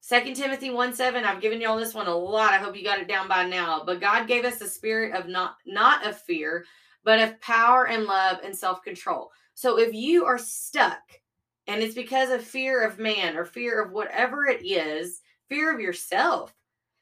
Second 0.00 0.36
Timothy 0.36 0.70
1 0.70 0.94
7, 0.94 1.24
I've 1.24 1.40
given 1.40 1.60
y'all 1.60 1.76
this 1.76 1.94
one 1.94 2.06
a 2.06 2.14
lot. 2.14 2.52
I 2.52 2.58
hope 2.58 2.76
you 2.76 2.84
got 2.84 3.00
it 3.00 3.08
down 3.08 3.28
by 3.28 3.44
now. 3.44 3.82
But 3.84 4.00
God 4.00 4.26
gave 4.26 4.44
us 4.44 4.60
a 4.60 4.68
spirit 4.68 5.14
of 5.14 5.28
not 5.28 5.56
not 5.66 6.06
of 6.06 6.20
fear, 6.20 6.64
but 7.04 7.20
of 7.20 7.40
power 7.40 7.86
and 7.86 8.04
love 8.04 8.38
and 8.44 8.56
self-control. 8.56 9.30
So 9.54 9.78
if 9.78 9.92
you 9.92 10.24
are 10.24 10.38
stuck 10.38 11.02
and 11.66 11.82
it's 11.82 11.94
because 11.94 12.30
of 12.30 12.44
fear 12.44 12.84
of 12.84 12.98
man 12.98 13.36
or 13.36 13.44
fear 13.44 13.82
of 13.82 13.92
whatever 13.92 14.46
it 14.46 14.64
is, 14.64 15.20
fear 15.48 15.74
of 15.74 15.80
yourself, 15.80 16.54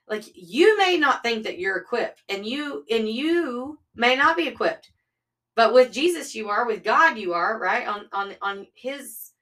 like 0.09 0.25
you 0.35 0.77
may 0.79 0.97
not 0.97 1.23
think 1.23 1.45
that 1.45 1.59
you're 1.59 1.77
equipped 1.77 2.23
and 2.29 2.47
you 2.47 2.85
and 2.91 3.09
you 3.09 3.79
may 3.95 4.17
not 4.17 4.37
be 4.37 4.49
equipped. 4.49 4.91
But 5.55 5.75
with 5.75 5.93
Jesus 5.93 6.35
you 6.35 6.49
are, 6.49 6.67
with 6.67 6.83
God 6.83 7.19
you 7.19 7.35
are, 7.35 7.59
right? 7.59 7.87
On 7.87 8.07
on 8.13 8.35
on 8.43 8.67
his 8.75 9.33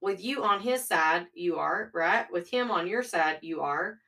with 0.00 0.22
you 0.22 0.44
on 0.44 0.60
his 0.60 0.86
side, 0.86 1.26
you 1.34 1.56
are, 1.56 1.90
right? 1.94 2.30
With 2.30 2.48
him 2.48 2.70
on 2.70 2.86
your 2.86 3.02
side, 3.02 3.38
you 3.42 3.60
are. 3.60 3.98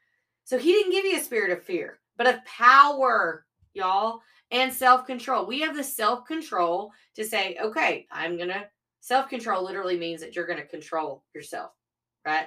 So 0.44 0.58
he 0.58 0.72
didn't 0.72 0.92
give 0.92 1.04
you 1.04 1.16
a 1.16 1.22
spirit 1.22 1.50
of 1.50 1.62
fear, 1.62 1.98
but 2.16 2.26
of 2.26 2.44
power, 2.44 3.46
y'all, 3.74 4.20
and 4.50 4.72
self 4.72 5.06
control. 5.06 5.46
We 5.46 5.60
have 5.60 5.76
the 5.76 5.84
self 5.84 6.24
control 6.24 6.92
to 7.16 7.24
say, 7.24 7.58
okay, 7.60 8.06
I'm 8.10 8.36
going 8.36 8.48
to, 8.48 8.64
self 9.00 9.28
control 9.28 9.64
literally 9.64 9.98
means 9.98 10.20
that 10.20 10.34
you're 10.34 10.46
going 10.46 10.60
to 10.60 10.66
control 10.66 11.24
yourself, 11.34 11.72
right? 12.26 12.46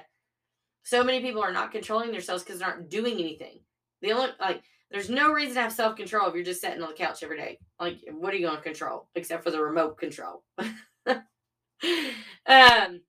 So 0.84 1.04
many 1.04 1.20
people 1.20 1.42
are 1.42 1.52
not 1.52 1.72
controlling 1.72 2.10
themselves 2.10 2.42
because 2.42 2.58
they 2.58 2.64
aren't 2.64 2.90
doing 2.90 3.14
anything. 3.14 3.60
The 4.00 4.12
only, 4.12 4.30
like, 4.40 4.62
there's 4.90 5.08
no 5.08 5.32
reason 5.32 5.54
to 5.54 5.62
have 5.62 5.72
self 5.72 5.96
control 5.96 6.28
if 6.28 6.34
you're 6.34 6.44
just 6.44 6.60
sitting 6.60 6.82
on 6.82 6.88
the 6.90 6.94
couch 6.94 7.22
every 7.22 7.38
day. 7.38 7.58
Like, 7.80 8.00
what 8.10 8.34
are 8.34 8.36
you 8.36 8.46
going 8.46 8.58
to 8.58 8.62
control 8.62 9.08
except 9.14 9.44
for 9.44 9.50
the 9.50 9.62
remote 9.62 9.96
control? 9.96 10.42
um, 11.06 13.00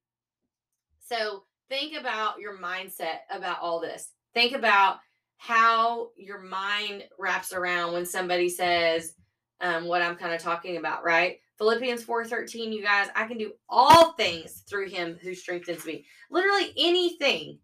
so 1.14 1.44
think 1.70 2.00
about 2.00 2.40
your 2.40 2.58
mindset 2.58 3.20
about 3.32 3.60
all 3.62 3.80
this. 3.80 4.10
Think 4.34 4.56
about 4.56 4.98
how 5.38 6.10
your 6.18 6.40
mind 6.40 7.04
wraps 7.20 7.54
around 7.54 7.94
when 7.94 8.06
somebody 8.06 8.50
says 8.50 9.14
um, 9.62 9.86
what 9.86 10.02
I'm 10.02 10.16
kind 10.16 10.34
of 10.34 10.42
talking 10.42 10.78
about, 10.78 11.04
right? 11.04 11.38
Philippians 11.58 12.04
4:13, 12.04 12.74
you 12.74 12.82
guys, 12.82 13.10
I 13.16 13.26
can 13.26 13.38
do 13.38 13.54
all 13.70 14.14
things 14.14 14.64
through 14.68 14.90
him 14.90 15.18
who 15.22 15.36
strengthens 15.36 15.86
me. 15.86 16.06
Literally 16.32 16.74
anything, 16.78 17.60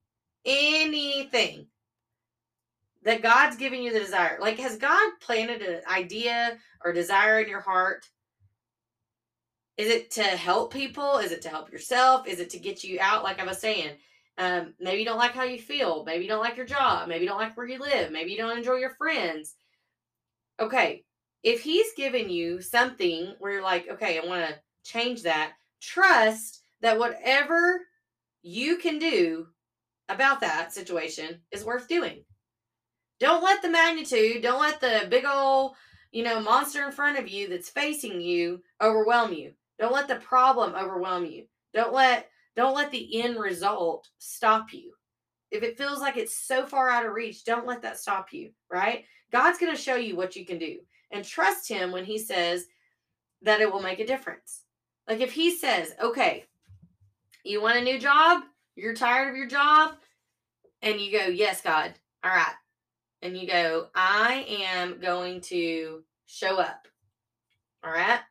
anything 0.45 1.67
that 3.03 3.23
God's 3.23 3.55
giving 3.55 3.81
you 3.81 3.91
the 3.91 3.99
desire. 3.99 4.37
Like, 4.39 4.59
has 4.59 4.77
God 4.77 5.11
planted 5.21 5.61
an 5.61 5.81
idea 5.89 6.57
or 6.83 6.93
desire 6.93 7.39
in 7.39 7.49
your 7.49 7.61
heart 7.61 8.05
is 9.79 9.87
it 9.87 10.11
to 10.11 10.23
help 10.23 10.73
people? 10.73 11.19
Is 11.19 11.31
it 11.31 11.41
to 11.43 11.49
help 11.49 11.71
yourself? 11.71 12.27
Is 12.27 12.41
it 12.41 12.49
to 12.49 12.59
get 12.59 12.83
you 12.83 12.99
out? 12.99 13.23
Like 13.23 13.39
I 13.39 13.45
was 13.45 13.59
saying, 13.59 13.91
um, 14.37 14.73
maybe 14.77 14.99
you 14.99 15.05
don't 15.05 15.17
like 15.17 15.31
how 15.31 15.45
you 15.45 15.57
feel. 15.57 16.03
Maybe 16.03 16.25
you 16.25 16.29
don't 16.29 16.43
like 16.43 16.57
your 16.57 16.65
job. 16.65 17.07
Maybe 17.07 17.23
you 17.23 17.29
don't 17.29 17.39
like 17.39 17.55
where 17.55 17.65
you 17.65 17.79
live. 17.79 18.11
Maybe 18.11 18.31
you 18.31 18.37
don't 18.37 18.57
enjoy 18.57 18.75
your 18.75 18.95
friends. 18.95 19.55
Okay. 20.59 21.05
If 21.43 21.61
he's 21.61 21.93
given 21.95 22.29
you 22.29 22.59
something 22.61 23.35
where 23.39 23.53
you're 23.53 23.63
like, 23.63 23.87
okay, 23.89 24.19
I 24.19 24.27
want 24.27 24.49
to 24.49 24.59
change 24.83 25.23
that, 25.23 25.53
trust 25.81 26.61
that 26.81 26.99
whatever 26.99 27.79
you 28.41 28.79
can 28.79 28.99
do 28.99 29.47
about 30.09 30.41
that 30.41 30.73
situation 30.73 31.39
is 31.53 31.63
worth 31.63 31.87
doing. 31.87 32.25
Don't 33.21 33.41
let 33.41 33.61
the 33.61 33.69
magnitude, 33.69 34.43
don't 34.43 34.59
let 34.59 34.81
the 34.81 35.07
big 35.09 35.23
old, 35.23 35.75
you 36.11 36.23
know, 36.23 36.41
monster 36.41 36.83
in 36.83 36.91
front 36.91 37.17
of 37.17 37.29
you 37.29 37.47
that's 37.47 37.69
facing 37.69 38.19
you 38.19 38.61
overwhelm 38.81 39.31
you. 39.31 39.53
Don't 39.79 39.93
let 39.93 40.07
the 40.07 40.15
problem 40.15 40.75
overwhelm 40.75 41.25
you. 41.25 41.45
Don't 41.73 41.93
let 41.93 42.29
don't 42.55 42.75
let 42.75 42.91
the 42.91 43.21
end 43.21 43.39
result 43.39 44.09
stop 44.17 44.73
you. 44.73 44.91
If 45.49 45.63
it 45.63 45.77
feels 45.77 46.01
like 46.01 46.17
it's 46.17 46.37
so 46.37 46.65
far 46.65 46.89
out 46.89 47.05
of 47.05 47.13
reach, 47.13 47.45
don't 47.45 47.65
let 47.65 47.81
that 47.83 47.97
stop 47.97 48.33
you, 48.33 48.51
right? 48.69 49.05
God's 49.31 49.57
going 49.57 49.73
to 49.73 49.81
show 49.81 49.95
you 49.95 50.15
what 50.15 50.35
you 50.35 50.45
can 50.45 50.57
do. 50.57 50.79
And 51.11 51.23
trust 51.23 51.67
him 51.69 51.91
when 51.91 52.03
he 52.03 52.19
says 52.19 52.65
that 53.41 53.61
it 53.61 53.71
will 53.71 53.81
make 53.81 53.99
a 53.99 54.05
difference. 54.05 54.63
Like 55.07 55.21
if 55.21 55.31
he 55.31 55.55
says, 55.55 55.95
"Okay, 56.01 56.45
you 57.43 57.61
want 57.61 57.77
a 57.77 57.83
new 57.83 57.97
job? 57.97 58.43
You're 58.75 58.93
tired 58.93 59.29
of 59.29 59.37
your 59.37 59.47
job?" 59.47 59.95
And 60.81 60.99
you 60.99 61.11
go, 61.11 61.25
"Yes, 61.25 61.61
God. 61.61 61.93
All 62.23 62.31
right." 62.31 62.53
And 63.21 63.37
you 63.37 63.47
go, 63.47 63.89
"I 63.95 64.45
am 64.47 64.99
going 64.99 65.41
to 65.41 66.03
show 66.27 66.57
up." 66.57 66.87
All 67.83 67.91
right? 67.91 68.21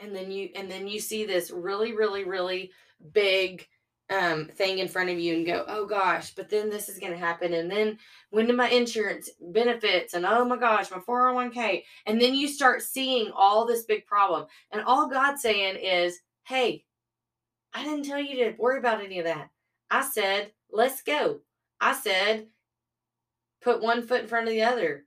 And 0.00 0.14
then 0.14 0.30
you 0.30 0.50
and 0.54 0.70
then 0.70 0.86
you 0.88 1.00
see 1.00 1.24
this 1.24 1.50
really 1.50 1.94
really 1.94 2.24
really 2.24 2.70
big 3.12 3.66
um, 4.10 4.46
thing 4.46 4.80
in 4.80 4.88
front 4.88 5.08
of 5.08 5.20
you 5.20 5.36
and 5.36 5.46
go 5.46 5.64
oh 5.68 5.86
gosh 5.86 6.34
but 6.34 6.50
then 6.50 6.68
this 6.68 6.88
is 6.88 6.98
going 6.98 7.12
to 7.12 7.18
happen 7.18 7.54
and 7.54 7.70
then 7.70 7.96
when 8.30 8.46
do 8.46 8.52
my 8.52 8.68
insurance 8.68 9.30
benefits 9.40 10.14
and 10.14 10.26
oh 10.26 10.44
my 10.44 10.56
gosh 10.56 10.90
my 10.90 10.98
401k 10.98 11.84
and 12.06 12.20
then 12.20 12.34
you 12.34 12.48
start 12.48 12.82
seeing 12.82 13.30
all 13.32 13.64
this 13.64 13.84
big 13.84 14.04
problem 14.06 14.46
and 14.72 14.82
all 14.82 15.08
god's 15.08 15.42
saying 15.42 15.76
is 15.76 16.18
hey 16.44 16.84
i 17.72 17.84
didn't 17.84 18.04
tell 18.04 18.18
you 18.18 18.34
to 18.44 18.56
worry 18.58 18.78
about 18.78 19.04
any 19.04 19.20
of 19.20 19.26
that. 19.26 19.50
I 19.90 20.02
said 20.02 20.52
let's 20.72 21.02
go. 21.02 21.40
I 21.80 21.94
said 21.94 22.48
put 23.62 23.82
one 23.82 24.02
foot 24.02 24.22
in 24.22 24.26
front 24.26 24.48
of 24.48 24.52
the 24.52 24.62
other. 24.62 25.04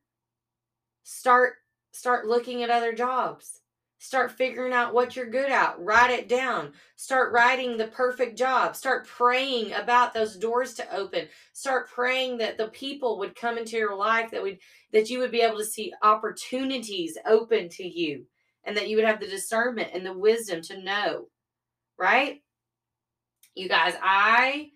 Start 1.03 1.55
start 1.91 2.25
looking 2.25 2.63
at 2.63 2.69
other 2.69 2.93
jobs 2.93 3.62
Start 4.03 4.33
figuring 4.33 4.73
out 4.73 4.93
what 4.93 5.15
you're 5.15 5.29
good 5.29 5.49
at. 5.49 5.79
Write 5.79 6.11
it 6.11 6.27
down. 6.27 6.73
Start 6.97 7.31
writing 7.31 7.77
the 7.77 7.87
perfect 7.87 8.37
job. 8.37 8.75
Start 8.75 9.07
praying 9.07 9.71
about 9.71 10.13
those 10.13 10.35
doors 10.35 10.73
to 10.73 10.93
open. 10.93 11.29
Start 11.53 11.89
praying 11.89 12.37
that 12.39 12.57
the 12.57 12.67
people 12.67 13.17
would 13.19 13.33
come 13.33 13.57
into 13.57 13.77
your 13.77 13.95
life 13.95 14.29
that 14.31 14.43
would 14.43 14.57
that 14.91 15.09
you 15.09 15.19
would 15.19 15.31
be 15.31 15.39
able 15.39 15.57
to 15.57 15.63
see 15.63 15.93
opportunities 16.03 17.17
open 17.25 17.69
to 17.69 17.87
you 17.87 18.25
and 18.65 18.75
that 18.75 18.89
you 18.89 18.97
would 18.97 19.05
have 19.05 19.21
the 19.21 19.25
discernment 19.25 19.91
and 19.93 20.05
the 20.05 20.11
wisdom 20.11 20.61
to 20.63 20.83
know. 20.83 21.29
Right? 21.97 22.41
You 23.55 23.69
guys, 23.69 23.93
I 24.03 24.71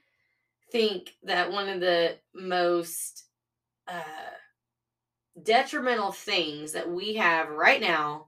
think 0.72 1.10
that 1.24 1.52
one 1.52 1.68
of 1.68 1.82
the 1.82 2.16
most 2.34 3.26
uh, 3.90 4.38
detrimental 5.44 6.14
things 6.14 6.72
that 6.72 6.90
we 6.90 7.16
have 7.16 7.50
right 7.50 7.82
now 7.82 8.28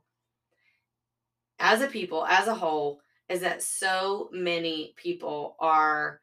as 1.59 1.81
a 1.81 1.87
people, 1.87 2.25
as 2.25 2.47
a 2.47 2.55
whole, 2.55 3.01
is 3.27 3.41
that 3.41 3.61
so 3.61 4.29
many 4.31 4.93
people 4.97 5.55
are 5.59 6.19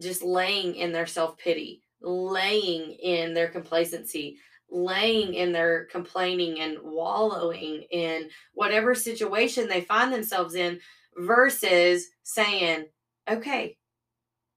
just 0.00 0.22
laying 0.22 0.74
in 0.76 0.92
their 0.92 1.06
self 1.06 1.36
pity, 1.38 1.82
laying 2.00 2.92
in 2.92 3.34
their 3.34 3.48
complacency, 3.48 4.38
laying 4.70 5.34
in 5.34 5.52
their 5.52 5.86
complaining 5.86 6.60
and 6.60 6.78
wallowing 6.82 7.82
in 7.90 8.28
whatever 8.54 8.94
situation 8.94 9.68
they 9.68 9.82
find 9.82 10.12
themselves 10.12 10.54
in 10.54 10.80
versus 11.16 12.08
saying, 12.22 12.86
okay, 13.28 13.76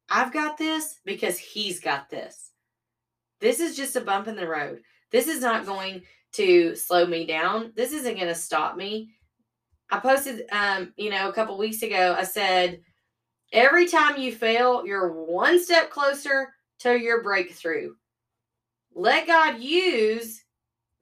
I've 0.09 0.31
got 0.31 0.57
this 0.57 0.99
because 1.03 1.37
he's 1.37 1.79
got 1.79 2.09
this. 2.09 2.51
This 3.41 3.59
is 3.59 3.75
just 3.75 3.95
a 3.95 4.01
bump 4.01 4.27
in 4.27 4.35
the 4.35 4.47
road. 4.47 4.81
This 5.11 5.27
is 5.27 5.41
not 5.41 5.65
going 5.65 6.01
to 6.33 6.75
slow 6.75 7.05
me 7.05 7.25
down. 7.25 7.71
This 7.75 7.93
isn't 7.93 8.15
going 8.15 8.27
to 8.27 8.35
stop 8.35 8.75
me. 8.75 9.11
I 9.89 9.99
posted, 9.99 10.45
um, 10.51 10.93
you 10.97 11.09
know, 11.09 11.29
a 11.29 11.33
couple 11.33 11.57
weeks 11.57 11.83
ago, 11.83 12.15
I 12.17 12.23
said, 12.23 12.81
every 13.53 13.87
time 13.87 14.17
you 14.17 14.31
fail, 14.33 14.85
you're 14.85 15.11
one 15.11 15.63
step 15.63 15.89
closer 15.89 16.53
to 16.79 16.97
your 16.99 17.21
breakthrough. 17.21 17.93
Let 18.93 19.27
God 19.27 19.59
use, 19.59 20.43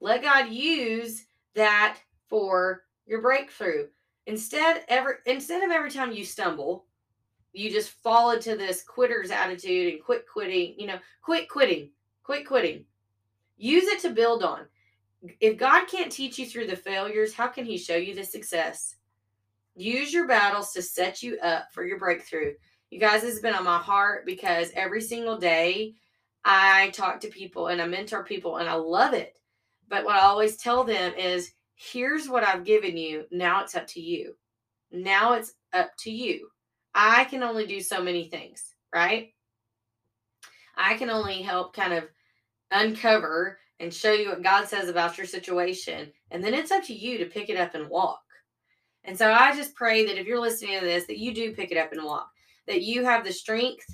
let 0.00 0.22
God 0.22 0.50
use 0.50 1.24
that 1.54 1.98
for 2.28 2.82
your 3.06 3.22
breakthrough. 3.22 3.86
Instead, 4.26 4.84
ever 4.88 5.20
instead 5.26 5.62
of 5.62 5.70
every 5.70 5.90
time 5.90 6.12
you 6.12 6.24
stumble, 6.24 6.86
you 7.52 7.70
just 7.70 7.90
fall 7.90 8.32
into 8.32 8.56
this 8.56 8.82
quitter's 8.82 9.30
attitude 9.30 9.94
and 9.94 10.02
quit 10.02 10.26
quitting, 10.30 10.74
you 10.78 10.86
know, 10.86 10.98
quit 11.22 11.48
quitting, 11.48 11.90
quit 12.22 12.46
quitting. 12.46 12.84
Use 13.56 13.84
it 13.84 14.00
to 14.00 14.10
build 14.10 14.42
on 14.42 14.66
if 15.40 15.56
God 15.56 15.86
can't 15.86 16.12
teach 16.12 16.38
you 16.38 16.46
through 16.46 16.66
the 16.66 16.76
failures, 16.76 17.34
how 17.34 17.48
can 17.48 17.64
He 17.64 17.78
show 17.78 17.96
you 17.96 18.14
the 18.14 18.24
success? 18.24 18.96
Use 19.74 20.12
your 20.12 20.28
battles 20.28 20.72
to 20.72 20.82
set 20.82 21.22
you 21.22 21.38
up 21.40 21.72
for 21.72 21.84
your 21.84 21.98
breakthrough. 21.98 22.52
You 22.90 23.00
guys, 23.00 23.22
this 23.22 23.32
has 23.32 23.42
been 23.42 23.54
on 23.54 23.64
my 23.64 23.78
heart 23.78 24.24
because 24.26 24.70
every 24.74 25.00
single 25.00 25.38
day 25.38 25.94
I 26.44 26.90
talk 26.90 27.20
to 27.20 27.28
people 27.28 27.68
and 27.68 27.80
I 27.80 27.86
mentor 27.86 28.22
people 28.22 28.58
and 28.58 28.68
I 28.68 28.74
love 28.74 29.14
it. 29.14 29.38
But 29.88 30.04
what 30.04 30.16
I 30.16 30.20
always 30.20 30.56
tell 30.56 30.84
them 30.84 31.12
is 31.14 31.52
here's 31.74 32.28
what 32.28 32.44
I've 32.44 32.64
given 32.64 32.96
you. 32.96 33.24
Now 33.32 33.62
it's 33.62 33.74
up 33.74 33.86
to 33.88 34.00
you. 34.00 34.36
Now 34.92 35.32
it's 35.32 35.54
up 35.72 35.90
to 36.00 36.10
you. 36.10 36.48
I 36.94 37.24
can 37.24 37.42
only 37.42 37.66
do 37.66 37.80
so 37.80 38.00
many 38.00 38.28
things, 38.28 38.74
right? 38.94 39.30
I 40.76 40.94
can 40.94 41.10
only 41.10 41.42
help 41.42 41.74
kind 41.74 41.92
of 41.92 42.04
uncover 42.74 43.58
and 43.80 43.92
show 43.92 44.12
you 44.12 44.28
what 44.28 44.42
God 44.42 44.68
says 44.68 44.88
about 44.88 45.16
your 45.16 45.26
situation. 45.26 46.12
And 46.30 46.44
then 46.44 46.52
it's 46.52 46.70
up 46.70 46.84
to 46.84 46.94
you 46.94 47.16
to 47.18 47.26
pick 47.26 47.48
it 47.48 47.56
up 47.56 47.74
and 47.74 47.88
walk. 47.88 48.20
And 49.04 49.16
so 49.16 49.32
I 49.32 49.54
just 49.54 49.74
pray 49.74 50.04
that 50.06 50.18
if 50.18 50.26
you're 50.26 50.40
listening 50.40 50.78
to 50.78 50.84
this, 50.84 51.06
that 51.06 51.18
you 51.18 51.34
do 51.34 51.54
pick 51.54 51.70
it 51.70 51.78
up 51.78 51.92
and 51.92 52.04
walk, 52.04 52.28
that 52.66 52.82
you 52.82 53.04
have 53.04 53.24
the 53.24 53.32
strength 53.32 53.86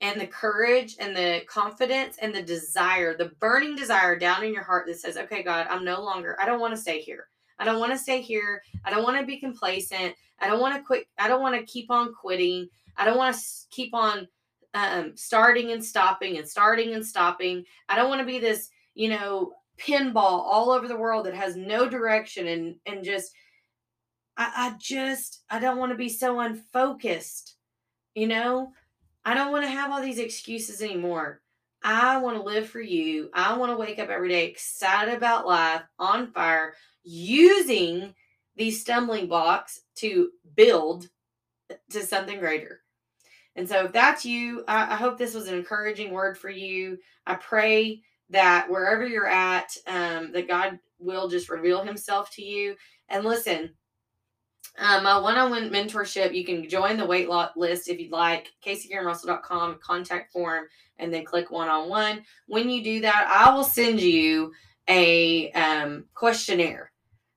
and 0.00 0.20
the 0.20 0.26
courage 0.26 0.96
and 1.00 1.16
the 1.16 1.42
confidence 1.48 2.16
and 2.20 2.34
the 2.34 2.42
desire, 2.42 3.16
the 3.16 3.32
burning 3.40 3.74
desire 3.74 4.18
down 4.18 4.44
in 4.44 4.52
your 4.52 4.62
heart 4.62 4.86
that 4.86 4.98
says, 4.98 5.16
okay, 5.16 5.42
God, 5.42 5.66
I'm 5.70 5.84
no 5.84 6.02
longer, 6.02 6.36
I 6.40 6.46
don't 6.46 6.60
want 6.60 6.74
to 6.74 6.80
stay 6.80 7.00
here. 7.00 7.28
I 7.58 7.64
don't 7.64 7.80
want 7.80 7.92
to 7.92 7.98
stay 7.98 8.20
here. 8.20 8.62
I 8.84 8.90
don't 8.90 9.02
want 9.02 9.18
to 9.18 9.26
be 9.26 9.38
complacent. 9.38 10.14
I 10.40 10.46
don't 10.46 10.60
want 10.60 10.76
to 10.76 10.82
quit. 10.82 11.06
I 11.18 11.26
don't 11.26 11.42
want 11.42 11.58
to 11.58 11.66
keep 11.72 11.90
on 11.90 12.14
quitting. 12.14 12.68
I 12.96 13.04
don't 13.04 13.18
want 13.18 13.34
to 13.34 13.42
keep 13.70 13.94
on 13.94 14.28
um, 14.74 15.12
starting 15.16 15.72
and 15.72 15.84
stopping 15.84 16.38
and 16.38 16.48
starting 16.48 16.94
and 16.94 17.04
stopping. 17.04 17.64
I 17.88 17.96
don't 17.96 18.08
want 18.08 18.20
to 18.20 18.26
be 18.26 18.38
this, 18.38 18.70
you 18.94 19.08
know, 19.08 19.52
pinball 19.78 20.16
all 20.16 20.70
over 20.70 20.88
the 20.88 20.96
world 20.96 21.26
that 21.26 21.34
has 21.34 21.56
no 21.56 21.88
direction 21.88 22.48
and 22.48 22.76
and 22.84 23.04
just 23.04 23.32
I, 24.36 24.52
I 24.56 24.76
just 24.78 25.42
I 25.50 25.58
don't 25.60 25.78
want 25.78 25.92
to 25.92 25.98
be 25.98 26.08
so 26.08 26.40
unfocused. 26.40 27.56
You 28.14 28.26
know, 28.26 28.72
I 29.24 29.34
don't 29.34 29.52
want 29.52 29.64
to 29.64 29.70
have 29.70 29.90
all 29.90 30.02
these 30.02 30.18
excuses 30.18 30.82
anymore. 30.82 31.40
I 31.82 32.18
want 32.18 32.36
to 32.36 32.42
live 32.42 32.68
for 32.68 32.80
you. 32.80 33.30
I 33.32 33.56
want 33.56 33.70
to 33.70 33.76
wake 33.76 33.98
up 33.98 34.08
every 34.08 34.28
day 34.28 34.46
excited 34.46 35.14
about 35.14 35.46
life, 35.46 35.82
on 35.98 36.32
fire, 36.32 36.74
using 37.04 38.14
these 38.56 38.80
stumbling 38.80 39.28
blocks 39.28 39.82
to 39.96 40.30
build 40.56 41.08
to 41.90 42.02
something 42.02 42.40
greater. 42.40 42.80
And 43.58 43.68
so, 43.68 43.86
if 43.86 43.92
that's 43.92 44.24
you, 44.24 44.62
I, 44.68 44.92
I 44.92 44.96
hope 44.96 45.18
this 45.18 45.34
was 45.34 45.48
an 45.48 45.56
encouraging 45.56 46.12
word 46.12 46.38
for 46.38 46.48
you. 46.48 46.96
I 47.26 47.34
pray 47.34 48.02
that 48.30 48.70
wherever 48.70 49.04
you're 49.04 49.26
at, 49.26 49.76
um, 49.88 50.30
that 50.30 50.46
God 50.46 50.78
will 51.00 51.26
just 51.26 51.50
reveal 51.50 51.82
Himself 51.82 52.30
to 52.36 52.42
you. 52.42 52.76
And 53.08 53.24
listen, 53.24 53.70
um, 54.78 55.02
my 55.02 55.18
one-on-one 55.18 55.70
mentorship, 55.70 56.32
you 56.32 56.44
can 56.44 56.68
join 56.68 56.96
the 56.96 57.04
loss 57.04 57.50
list 57.56 57.88
if 57.88 57.98
you'd 57.98 58.12
like, 58.12 58.52
CaseyGrahamRussell.com, 58.64 59.80
contact 59.82 60.30
form, 60.30 60.66
and 61.00 61.12
then 61.12 61.24
click 61.24 61.50
one-on-one. 61.50 62.22
When 62.46 62.70
you 62.70 62.84
do 62.84 63.00
that, 63.00 63.26
I 63.28 63.52
will 63.52 63.64
send 63.64 64.00
you 64.00 64.52
a 64.88 65.50
um, 65.50 66.04
questionnaire 66.14 66.92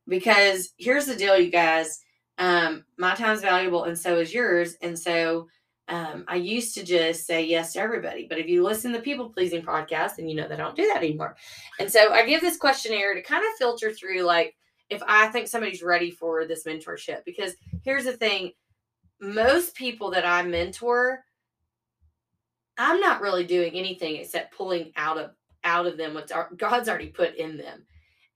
because 0.07 0.69
here's 0.77 1.07
the 1.07 1.15
deal, 1.15 1.39
you 1.39 1.49
guys. 1.49 2.03
Um, 2.37 2.85
my 2.99 3.15
time's 3.15 3.41
valuable 3.41 3.85
and 3.85 3.97
so 3.97 4.19
is 4.19 4.31
yours. 4.31 4.75
And 4.83 4.97
so 4.97 5.47
um, 5.91 6.23
I 6.29 6.37
used 6.37 6.73
to 6.75 6.83
just 6.83 7.27
say 7.27 7.43
yes 7.43 7.73
to 7.73 7.79
everybody. 7.81 8.25
But 8.27 8.39
if 8.39 8.47
you 8.47 8.63
listen 8.63 8.93
to 8.93 8.97
the 8.97 9.03
people 9.03 9.29
pleasing 9.29 9.61
podcast, 9.61 10.15
then 10.15 10.29
you 10.29 10.35
know 10.35 10.47
I 10.49 10.55
don't 10.55 10.75
do 10.75 10.87
that 10.87 11.03
anymore. 11.03 11.35
And 11.79 11.91
so 11.91 12.13
I 12.13 12.25
give 12.25 12.39
this 12.39 12.55
questionnaire 12.55 13.13
to 13.13 13.21
kind 13.21 13.43
of 13.43 13.57
filter 13.59 13.91
through 13.91 14.21
like, 14.21 14.55
if 14.89 15.03
I 15.05 15.27
think 15.27 15.47
somebody's 15.47 15.83
ready 15.83 16.09
for 16.09 16.45
this 16.45 16.63
mentorship. 16.63 17.25
Because 17.25 17.55
here's 17.83 18.05
the 18.05 18.13
thing 18.13 18.51
most 19.19 19.75
people 19.75 20.11
that 20.11 20.25
I 20.25 20.43
mentor, 20.43 21.25
I'm 22.77 23.01
not 23.01 23.21
really 23.21 23.45
doing 23.45 23.73
anything 23.73 24.15
except 24.15 24.55
pulling 24.55 24.93
out 24.95 25.17
of 25.17 25.31
out 25.65 25.85
of 25.85 25.97
them 25.97 26.13
what 26.13 26.31
God's 26.57 26.87
already 26.87 27.09
put 27.09 27.35
in 27.35 27.57
them. 27.57 27.85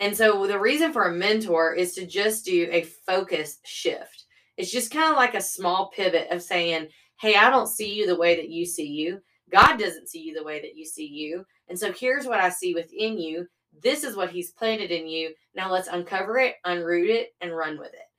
And 0.02 0.16
so 0.16 0.46
the 0.46 0.60
reason 0.60 0.92
for 0.92 1.06
a 1.06 1.14
mentor 1.14 1.74
is 1.74 1.94
to 1.94 2.06
just 2.06 2.44
do 2.44 2.68
a 2.70 2.84
focus 2.84 3.60
shift. 3.64 4.26
It's 4.58 4.72
just 4.72 4.92
kind 4.92 5.10
of 5.10 5.16
like 5.16 5.36
a 5.36 5.42
small 5.42 5.90
pivot 5.96 6.30
of 6.32 6.42
saying, 6.44 6.90
"Hey, 7.20 7.36
I 7.36 7.50
don't 7.50 7.68
see 7.68 7.94
you 7.94 8.08
the 8.08 8.18
way 8.18 8.36
that 8.36 8.50
you 8.50 8.66
see 8.66 8.88
you. 8.88 9.22
God 9.50 9.78
doesn't 9.78 10.10
see 10.10 10.20
you 10.20 10.34
the 10.34 10.44
way 10.44 10.60
that 10.62 10.76
you 10.76 10.86
see 10.86 11.06
you. 11.06 11.46
And 11.68 11.78
so 11.78 11.92
here's 11.92 12.26
what 12.26 12.40
I 12.40 12.50
see 12.50 12.74
within 12.74 13.18
you. 13.18 13.48
This 13.82 14.04
is 14.04 14.16
what 14.16 14.32
he's 14.32 14.52
planted 14.52 14.92
in 14.92 15.08
you. 15.08 15.34
Now 15.54 15.72
let's 15.72 15.88
uncover 15.88 16.40
it, 16.40 16.56
unroot 16.66 17.10
it, 17.10 17.36
and 17.42 17.56
run 17.56 17.78
with 17.78 17.94
it. 17.94 18.10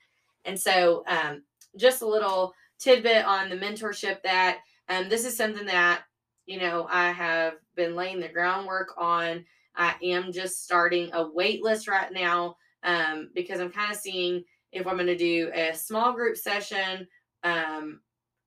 And 0.45 0.59
so, 0.59 1.03
um, 1.09 1.43
just 1.77 2.03
a 2.03 2.07
little 2.07 2.55
tidbit 2.79 3.25
on 3.25 3.49
the 3.49 3.57
mentorship 3.57 4.23
that 4.23 4.59
um, 4.89 5.09
this 5.09 5.25
is 5.25 5.37
something 5.37 5.67
that, 5.67 6.03
you 6.47 6.59
know, 6.59 6.87
I 6.91 7.11
have 7.11 7.55
been 7.75 7.97
laying 7.97 8.21
the 8.21 8.29
groundwork 8.29 8.95
on. 8.97 9.45
I 9.75 9.95
am 10.03 10.33
just 10.33 10.65
starting 10.65 11.11
a 11.13 11.29
wait 11.29 11.63
list 11.63 11.89
right 11.89 12.13
now 12.13 12.57
um, 12.85 13.31
because 13.35 13.61
I'm 13.61 13.73
kind 13.73 13.91
of 13.91 13.99
seeing 13.99 14.45
if 14.73 14.87
I'm 14.87 14.97
going 14.97 15.07
to 15.07 15.17
do 15.17 15.51
a 15.55 15.75
small 15.75 16.13
group 16.13 16.37
session 16.37 17.07
um, 17.43 18.01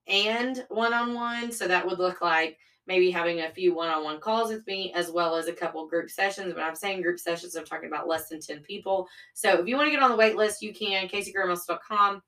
and 0.09 0.65
one 0.69 0.93
on 0.93 1.13
one. 1.13 1.51
So 1.51 1.67
that 1.67 1.85
would 1.85 1.99
look 1.99 2.21
like 2.21 2.57
maybe 2.87 3.11
having 3.11 3.41
a 3.41 3.51
few 3.51 3.75
one-on-one 3.75 4.19
calls 4.19 4.49
with 4.51 4.65
me 4.65 4.91
as 4.93 5.11
well 5.11 5.35
as 5.35 5.47
a 5.47 5.53
couple 5.53 5.87
group 5.87 6.09
sessions 6.09 6.55
when 6.55 6.63
i'm 6.63 6.75
saying 6.75 7.03
group 7.03 7.19
sessions 7.19 7.55
i'm 7.55 7.63
talking 7.63 7.87
about 7.87 8.07
less 8.07 8.29
than 8.29 8.41
10 8.41 8.61
people 8.61 9.07
so 9.35 9.59
if 9.59 9.67
you 9.67 9.75
want 9.75 9.85
to 9.85 9.91
get 9.91 10.01
on 10.01 10.09
the 10.09 10.17
wait 10.17 10.35
list 10.35 10.63
you 10.63 10.73
can 10.73 11.07
caseygrahamrussell.com 11.07 12.19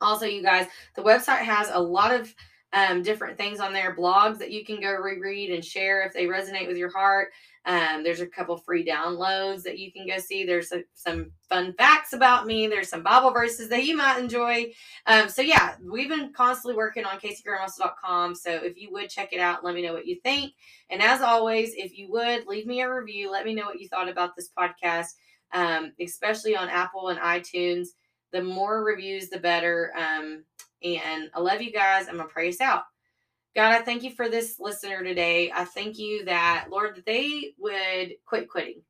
also 0.00 0.26
you 0.26 0.42
guys 0.42 0.68
the 0.94 1.02
website 1.02 1.40
has 1.40 1.70
a 1.72 1.78
lot 1.78 2.14
of 2.14 2.32
um, 2.74 3.02
different 3.02 3.38
things 3.38 3.60
on 3.60 3.72
there, 3.72 3.94
blogs 3.94 4.38
that 4.38 4.50
you 4.50 4.64
can 4.64 4.80
go 4.80 4.90
reread 4.90 5.50
and 5.50 5.64
share 5.64 6.02
if 6.02 6.12
they 6.12 6.26
resonate 6.26 6.66
with 6.66 6.76
your 6.76 6.90
heart. 6.90 7.28
Um, 7.66 8.02
there's 8.02 8.20
a 8.20 8.26
couple 8.26 8.56
free 8.58 8.84
downloads 8.84 9.62
that 9.62 9.78
you 9.78 9.90
can 9.90 10.06
go 10.06 10.18
see. 10.18 10.44
There's 10.44 10.70
a, 10.72 10.84
some 10.94 11.30
fun 11.48 11.72
facts 11.78 12.12
about 12.12 12.46
me. 12.46 12.66
There's 12.66 12.90
some 12.90 13.02
Bible 13.02 13.30
verses 13.30 13.68
that 13.70 13.84
you 13.84 13.96
might 13.96 14.18
enjoy. 14.18 14.72
Um, 15.06 15.28
so 15.28 15.40
yeah, 15.40 15.76
we've 15.82 16.08
been 16.08 16.32
constantly 16.32 16.76
working 16.76 17.04
on 17.04 17.18
CaseyGrahamRussell.com. 17.18 18.34
So 18.34 18.50
if 18.50 18.76
you 18.76 18.92
would 18.92 19.08
check 19.08 19.32
it 19.32 19.40
out, 19.40 19.64
let 19.64 19.74
me 19.74 19.82
know 19.82 19.94
what 19.94 20.06
you 20.06 20.20
think. 20.22 20.52
And 20.90 21.00
as 21.00 21.22
always, 21.22 21.72
if 21.74 21.96
you 21.96 22.10
would 22.10 22.46
leave 22.46 22.66
me 22.66 22.82
a 22.82 22.92
review, 22.92 23.30
let 23.30 23.46
me 23.46 23.54
know 23.54 23.64
what 23.64 23.80
you 23.80 23.88
thought 23.88 24.10
about 24.10 24.36
this 24.36 24.50
podcast, 24.56 25.14
um, 25.52 25.92
especially 26.00 26.54
on 26.56 26.68
Apple 26.68 27.08
and 27.08 27.20
iTunes. 27.20 27.88
The 28.32 28.42
more 28.42 28.84
reviews, 28.84 29.30
the 29.30 29.38
better. 29.38 29.92
Um, 29.96 30.44
and 30.82 31.30
I 31.32 31.40
love 31.40 31.62
you 31.62 31.72
guys. 31.72 32.08
I'm 32.08 32.18
to 32.18 32.24
pray 32.24 32.50
us 32.50 32.60
out. 32.60 32.82
God, 33.54 33.72
I 33.72 33.82
thank 33.82 34.02
you 34.02 34.10
for 34.10 34.28
this 34.28 34.58
listener 34.58 35.04
today. 35.04 35.52
I 35.54 35.64
thank 35.64 35.96
you 35.96 36.24
that, 36.24 36.66
Lord, 36.70 36.96
that 36.96 37.06
they 37.06 37.54
would 37.56 38.14
quit 38.26 38.48
quitting, 38.48 38.82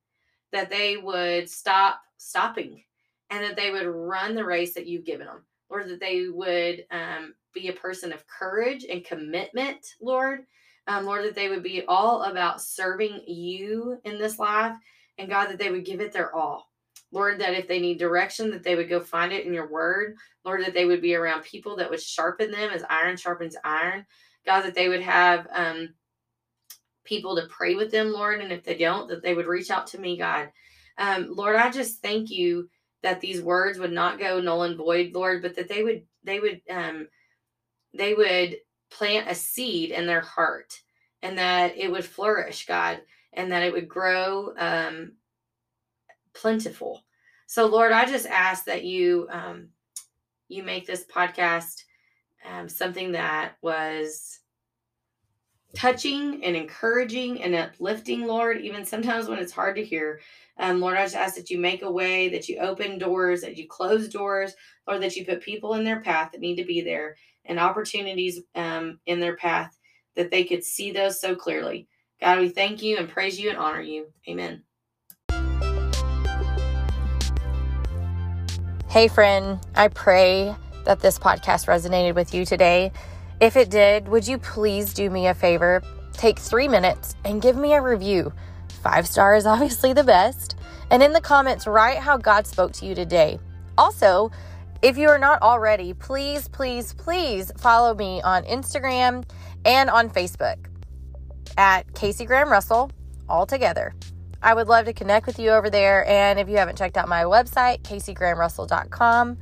that 0.52 0.70
they 0.70 0.96
would 0.96 1.50
stop 1.50 2.00
stopping, 2.16 2.82
and 3.28 3.44
that 3.44 3.56
they 3.56 3.70
would 3.70 3.86
run 3.86 4.34
the 4.34 4.44
race 4.44 4.72
that 4.74 4.86
you've 4.86 5.04
given 5.04 5.26
them. 5.26 5.44
Lord, 5.70 5.88
that 5.90 6.00
they 6.00 6.28
would 6.28 6.86
um, 6.90 7.34
be 7.52 7.68
a 7.68 7.74
person 7.74 8.10
of 8.10 8.26
courage 8.26 8.86
and 8.88 9.04
commitment, 9.04 9.84
Lord. 10.00 10.46
Um, 10.86 11.04
Lord, 11.04 11.24
that 11.24 11.34
they 11.34 11.50
would 11.50 11.62
be 11.62 11.84
all 11.86 12.22
about 12.22 12.62
serving 12.62 13.20
you 13.26 13.98
in 14.04 14.18
this 14.18 14.38
life, 14.38 14.76
and 15.18 15.28
God, 15.28 15.48
that 15.48 15.58
they 15.58 15.70
would 15.70 15.84
give 15.84 16.00
it 16.00 16.12
their 16.12 16.34
all. 16.34 16.70
Lord, 17.12 17.38
that 17.40 17.54
if 17.54 17.68
they 17.68 17.80
need 17.80 17.98
direction, 17.98 18.50
that 18.50 18.62
they 18.62 18.76
would 18.76 18.88
go 18.88 19.00
find 19.00 19.32
it 19.32 19.46
in 19.46 19.52
your 19.52 19.68
word. 19.68 20.16
Lord, 20.44 20.64
that 20.64 20.74
they 20.74 20.84
would 20.86 21.02
be 21.02 21.14
around 21.14 21.42
people 21.42 21.76
that 21.76 21.90
would 21.90 22.00
sharpen 22.00 22.50
them 22.50 22.70
as 22.70 22.82
iron 22.88 23.16
sharpens 23.16 23.56
iron. 23.62 24.06
God, 24.46 24.62
that 24.62 24.74
they 24.74 24.88
would 24.88 25.02
have 25.02 25.46
um, 25.52 25.94
people 27.04 27.36
to 27.36 27.46
pray 27.48 27.74
with 27.74 27.90
them, 27.90 28.12
Lord. 28.12 28.40
And 28.40 28.52
if 28.52 28.64
they 28.64 28.76
don't, 28.76 29.08
that 29.08 29.22
they 29.22 29.34
would 29.34 29.46
reach 29.46 29.70
out 29.70 29.86
to 29.88 29.98
me, 29.98 30.16
God. 30.16 30.50
Um, 30.98 31.28
Lord, 31.30 31.56
I 31.56 31.70
just 31.70 32.00
thank 32.02 32.30
you 32.30 32.68
that 33.02 33.20
these 33.20 33.42
words 33.42 33.78
would 33.78 33.92
not 33.92 34.18
go 34.18 34.40
null 34.40 34.62
and 34.62 34.76
void, 34.76 35.12
Lord, 35.14 35.42
but 35.42 35.54
that 35.56 35.68
they 35.68 35.82
would, 35.82 36.02
they 36.22 36.40
would, 36.40 36.60
um, 36.70 37.08
they 37.92 38.14
would 38.14 38.56
plant 38.90 39.30
a 39.30 39.34
seed 39.34 39.90
in 39.90 40.06
their 40.06 40.20
heart 40.20 40.72
and 41.22 41.38
that 41.38 41.76
it 41.76 41.90
would 41.90 42.04
flourish, 42.04 42.66
God, 42.66 43.00
and 43.32 43.50
that 43.50 43.62
it 43.62 43.72
would 43.72 43.88
grow 43.88 44.54
um, 44.58 45.12
plentiful. 46.34 47.02
So, 47.46 47.66
Lord, 47.66 47.92
I 47.92 48.04
just 48.04 48.26
ask 48.26 48.64
that 48.64 48.84
you 48.84 49.28
um, 49.30 49.68
you 50.48 50.62
make 50.62 50.86
this 50.86 51.04
podcast 51.04 51.82
um, 52.44 52.68
something 52.68 53.12
that 53.12 53.56
was 53.62 54.40
touching 55.74 56.44
and 56.44 56.56
encouraging 56.56 57.42
and 57.42 57.54
uplifting, 57.54 58.26
Lord, 58.26 58.60
even 58.60 58.84
sometimes 58.84 59.28
when 59.28 59.38
it's 59.38 59.52
hard 59.52 59.76
to 59.76 59.84
hear. 59.84 60.20
Um, 60.56 60.80
Lord, 60.80 60.96
I 60.96 61.02
just 61.02 61.16
ask 61.16 61.34
that 61.34 61.50
you 61.50 61.58
make 61.58 61.82
a 61.82 61.90
way, 61.90 62.28
that 62.28 62.48
you 62.48 62.58
open 62.58 62.98
doors, 62.98 63.40
that 63.40 63.56
you 63.56 63.66
close 63.66 64.08
doors, 64.08 64.54
or 64.86 64.98
that 64.98 65.16
you 65.16 65.24
put 65.24 65.42
people 65.42 65.74
in 65.74 65.84
their 65.84 66.00
path 66.00 66.32
that 66.32 66.40
need 66.40 66.56
to 66.56 66.64
be 66.64 66.80
there 66.80 67.16
and 67.44 67.58
opportunities 67.58 68.40
um, 68.54 69.00
in 69.06 69.20
their 69.20 69.36
path 69.36 69.76
that 70.14 70.30
they 70.30 70.44
could 70.44 70.62
see 70.62 70.92
those 70.92 71.20
so 71.20 71.34
clearly. 71.34 71.88
God, 72.20 72.38
we 72.38 72.48
thank 72.48 72.82
you 72.82 72.96
and 72.96 73.08
praise 73.08 73.38
you 73.38 73.50
and 73.50 73.58
honor 73.58 73.82
you. 73.82 74.06
Amen. 74.28 74.62
Hey, 78.88 79.08
friend, 79.08 79.58
I 79.74 79.88
pray 79.88 80.54
that 80.84 81.00
this 81.00 81.18
podcast 81.18 81.66
resonated 81.66 82.14
with 82.14 82.34
you 82.34 82.44
today. 82.44 82.92
If 83.40 83.56
it 83.56 83.70
did, 83.70 84.08
would 84.08 84.26
you 84.28 84.38
please 84.38 84.94
do 84.94 85.10
me 85.10 85.26
a 85.28 85.34
favor? 85.34 85.82
Take 86.12 86.38
three 86.38 86.68
minutes 86.68 87.16
and 87.24 87.42
give 87.42 87.56
me 87.56 87.74
a 87.74 87.82
review. 87.82 88.32
Five 88.82 89.06
star 89.08 89.36
is 89.36 89.46
obviously 89.46 89.92
the 89.92 90.04
best. 90.04 90.56
And 90.90 91.02
in 91.02 91.12
the 91.12 91.20
comments, 91.20 91.66
write 91.66 91.98
how 91.98 92.16
God 92.18 92.46
spoke 92.46 92.72
to 92.74 92.86
you 92.86 92.94
today. 92.94 93.38
Also, 93.78 94.30
if 94.82 94.98
you 94.98 95.08
are 95.08 95.18
not 95.18 95.42
already, 95.42 95.94
please, 95.94 96.48
please, 96.48 96.92
please 96.94 97.50
follow 97.58 97.94
me 97.94 98.20
on 98.22 98.44
Instagram 98.44 99.24
and 99.64 99.90
on 99.90 100.10
Facebook. 100.10 100.58
at 101.56 101.92
Casey 101.94 102.24
Graham 102.26 102.50
Russell, 102.50 102.90
all 103.28 103.46
together. 103.46 103.94
I 104.42 104.54
would 104.54 104.68
love 104.68 104.86
to 104.86 104.92
connect 104.92 105.26
with 105.26 105.38
you 105.38 105.50
over 105.50 105.70
there. 105.70 106.06
And 106.08 106.38
if 106.38 106.48
you 106.48 106.56
haven't 106.58 106.76
checked 106.76 106.96
out 106.96 107.08
my 107.08 107.24
website, 107.24 107.82
CaseyGrahamRussell.com, 107.82 109.38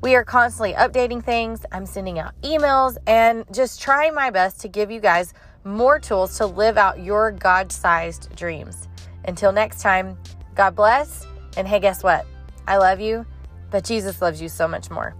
we 0.00 0.14
are 0.14 0.24
constantly 0.24 0.74
updating 0.74 1.22
things. 1.22 1.66
I'm 1.72 1.86
sending 1.86 2.18
out 2.18 2.40
emails 2.42 2.96
and 3.06 3.44
just 3.52 3.80
trying 3.80 4.14
my 4.14 4.30
best 4.30 4.60
to 4.60 4.68
give 4.68 4.90
you 4.90 5.00
guys 5.00 5.34
more 5.64 5.98
tools 5.98 6.36
to 6.38 6.46
live 6.46 6.78
out 6.78 7.00
your 7.00 7.32
God 7.32 7.72
sized 7.72 8.34
dreams. 8.36 8.88
Until 9.24 9.52
next 9.52 9.80
time, 9.80 10.16
God 10.54 10.76
bless. 10.76 11.26
And 11.56 11.66
hey, 11.66 11.80
guess 11.80 12.02
what? 12.02 12.26
I 12.66 12.76
love 12.76 13.00
you, 13.00 13.26
but 13.70 13.84
Jesus 13.84 14.22
loves 14.22 14.40
you 14.40 14.48
so 14.48 14.68
much 14.68 14.90
more. 14.90 15.14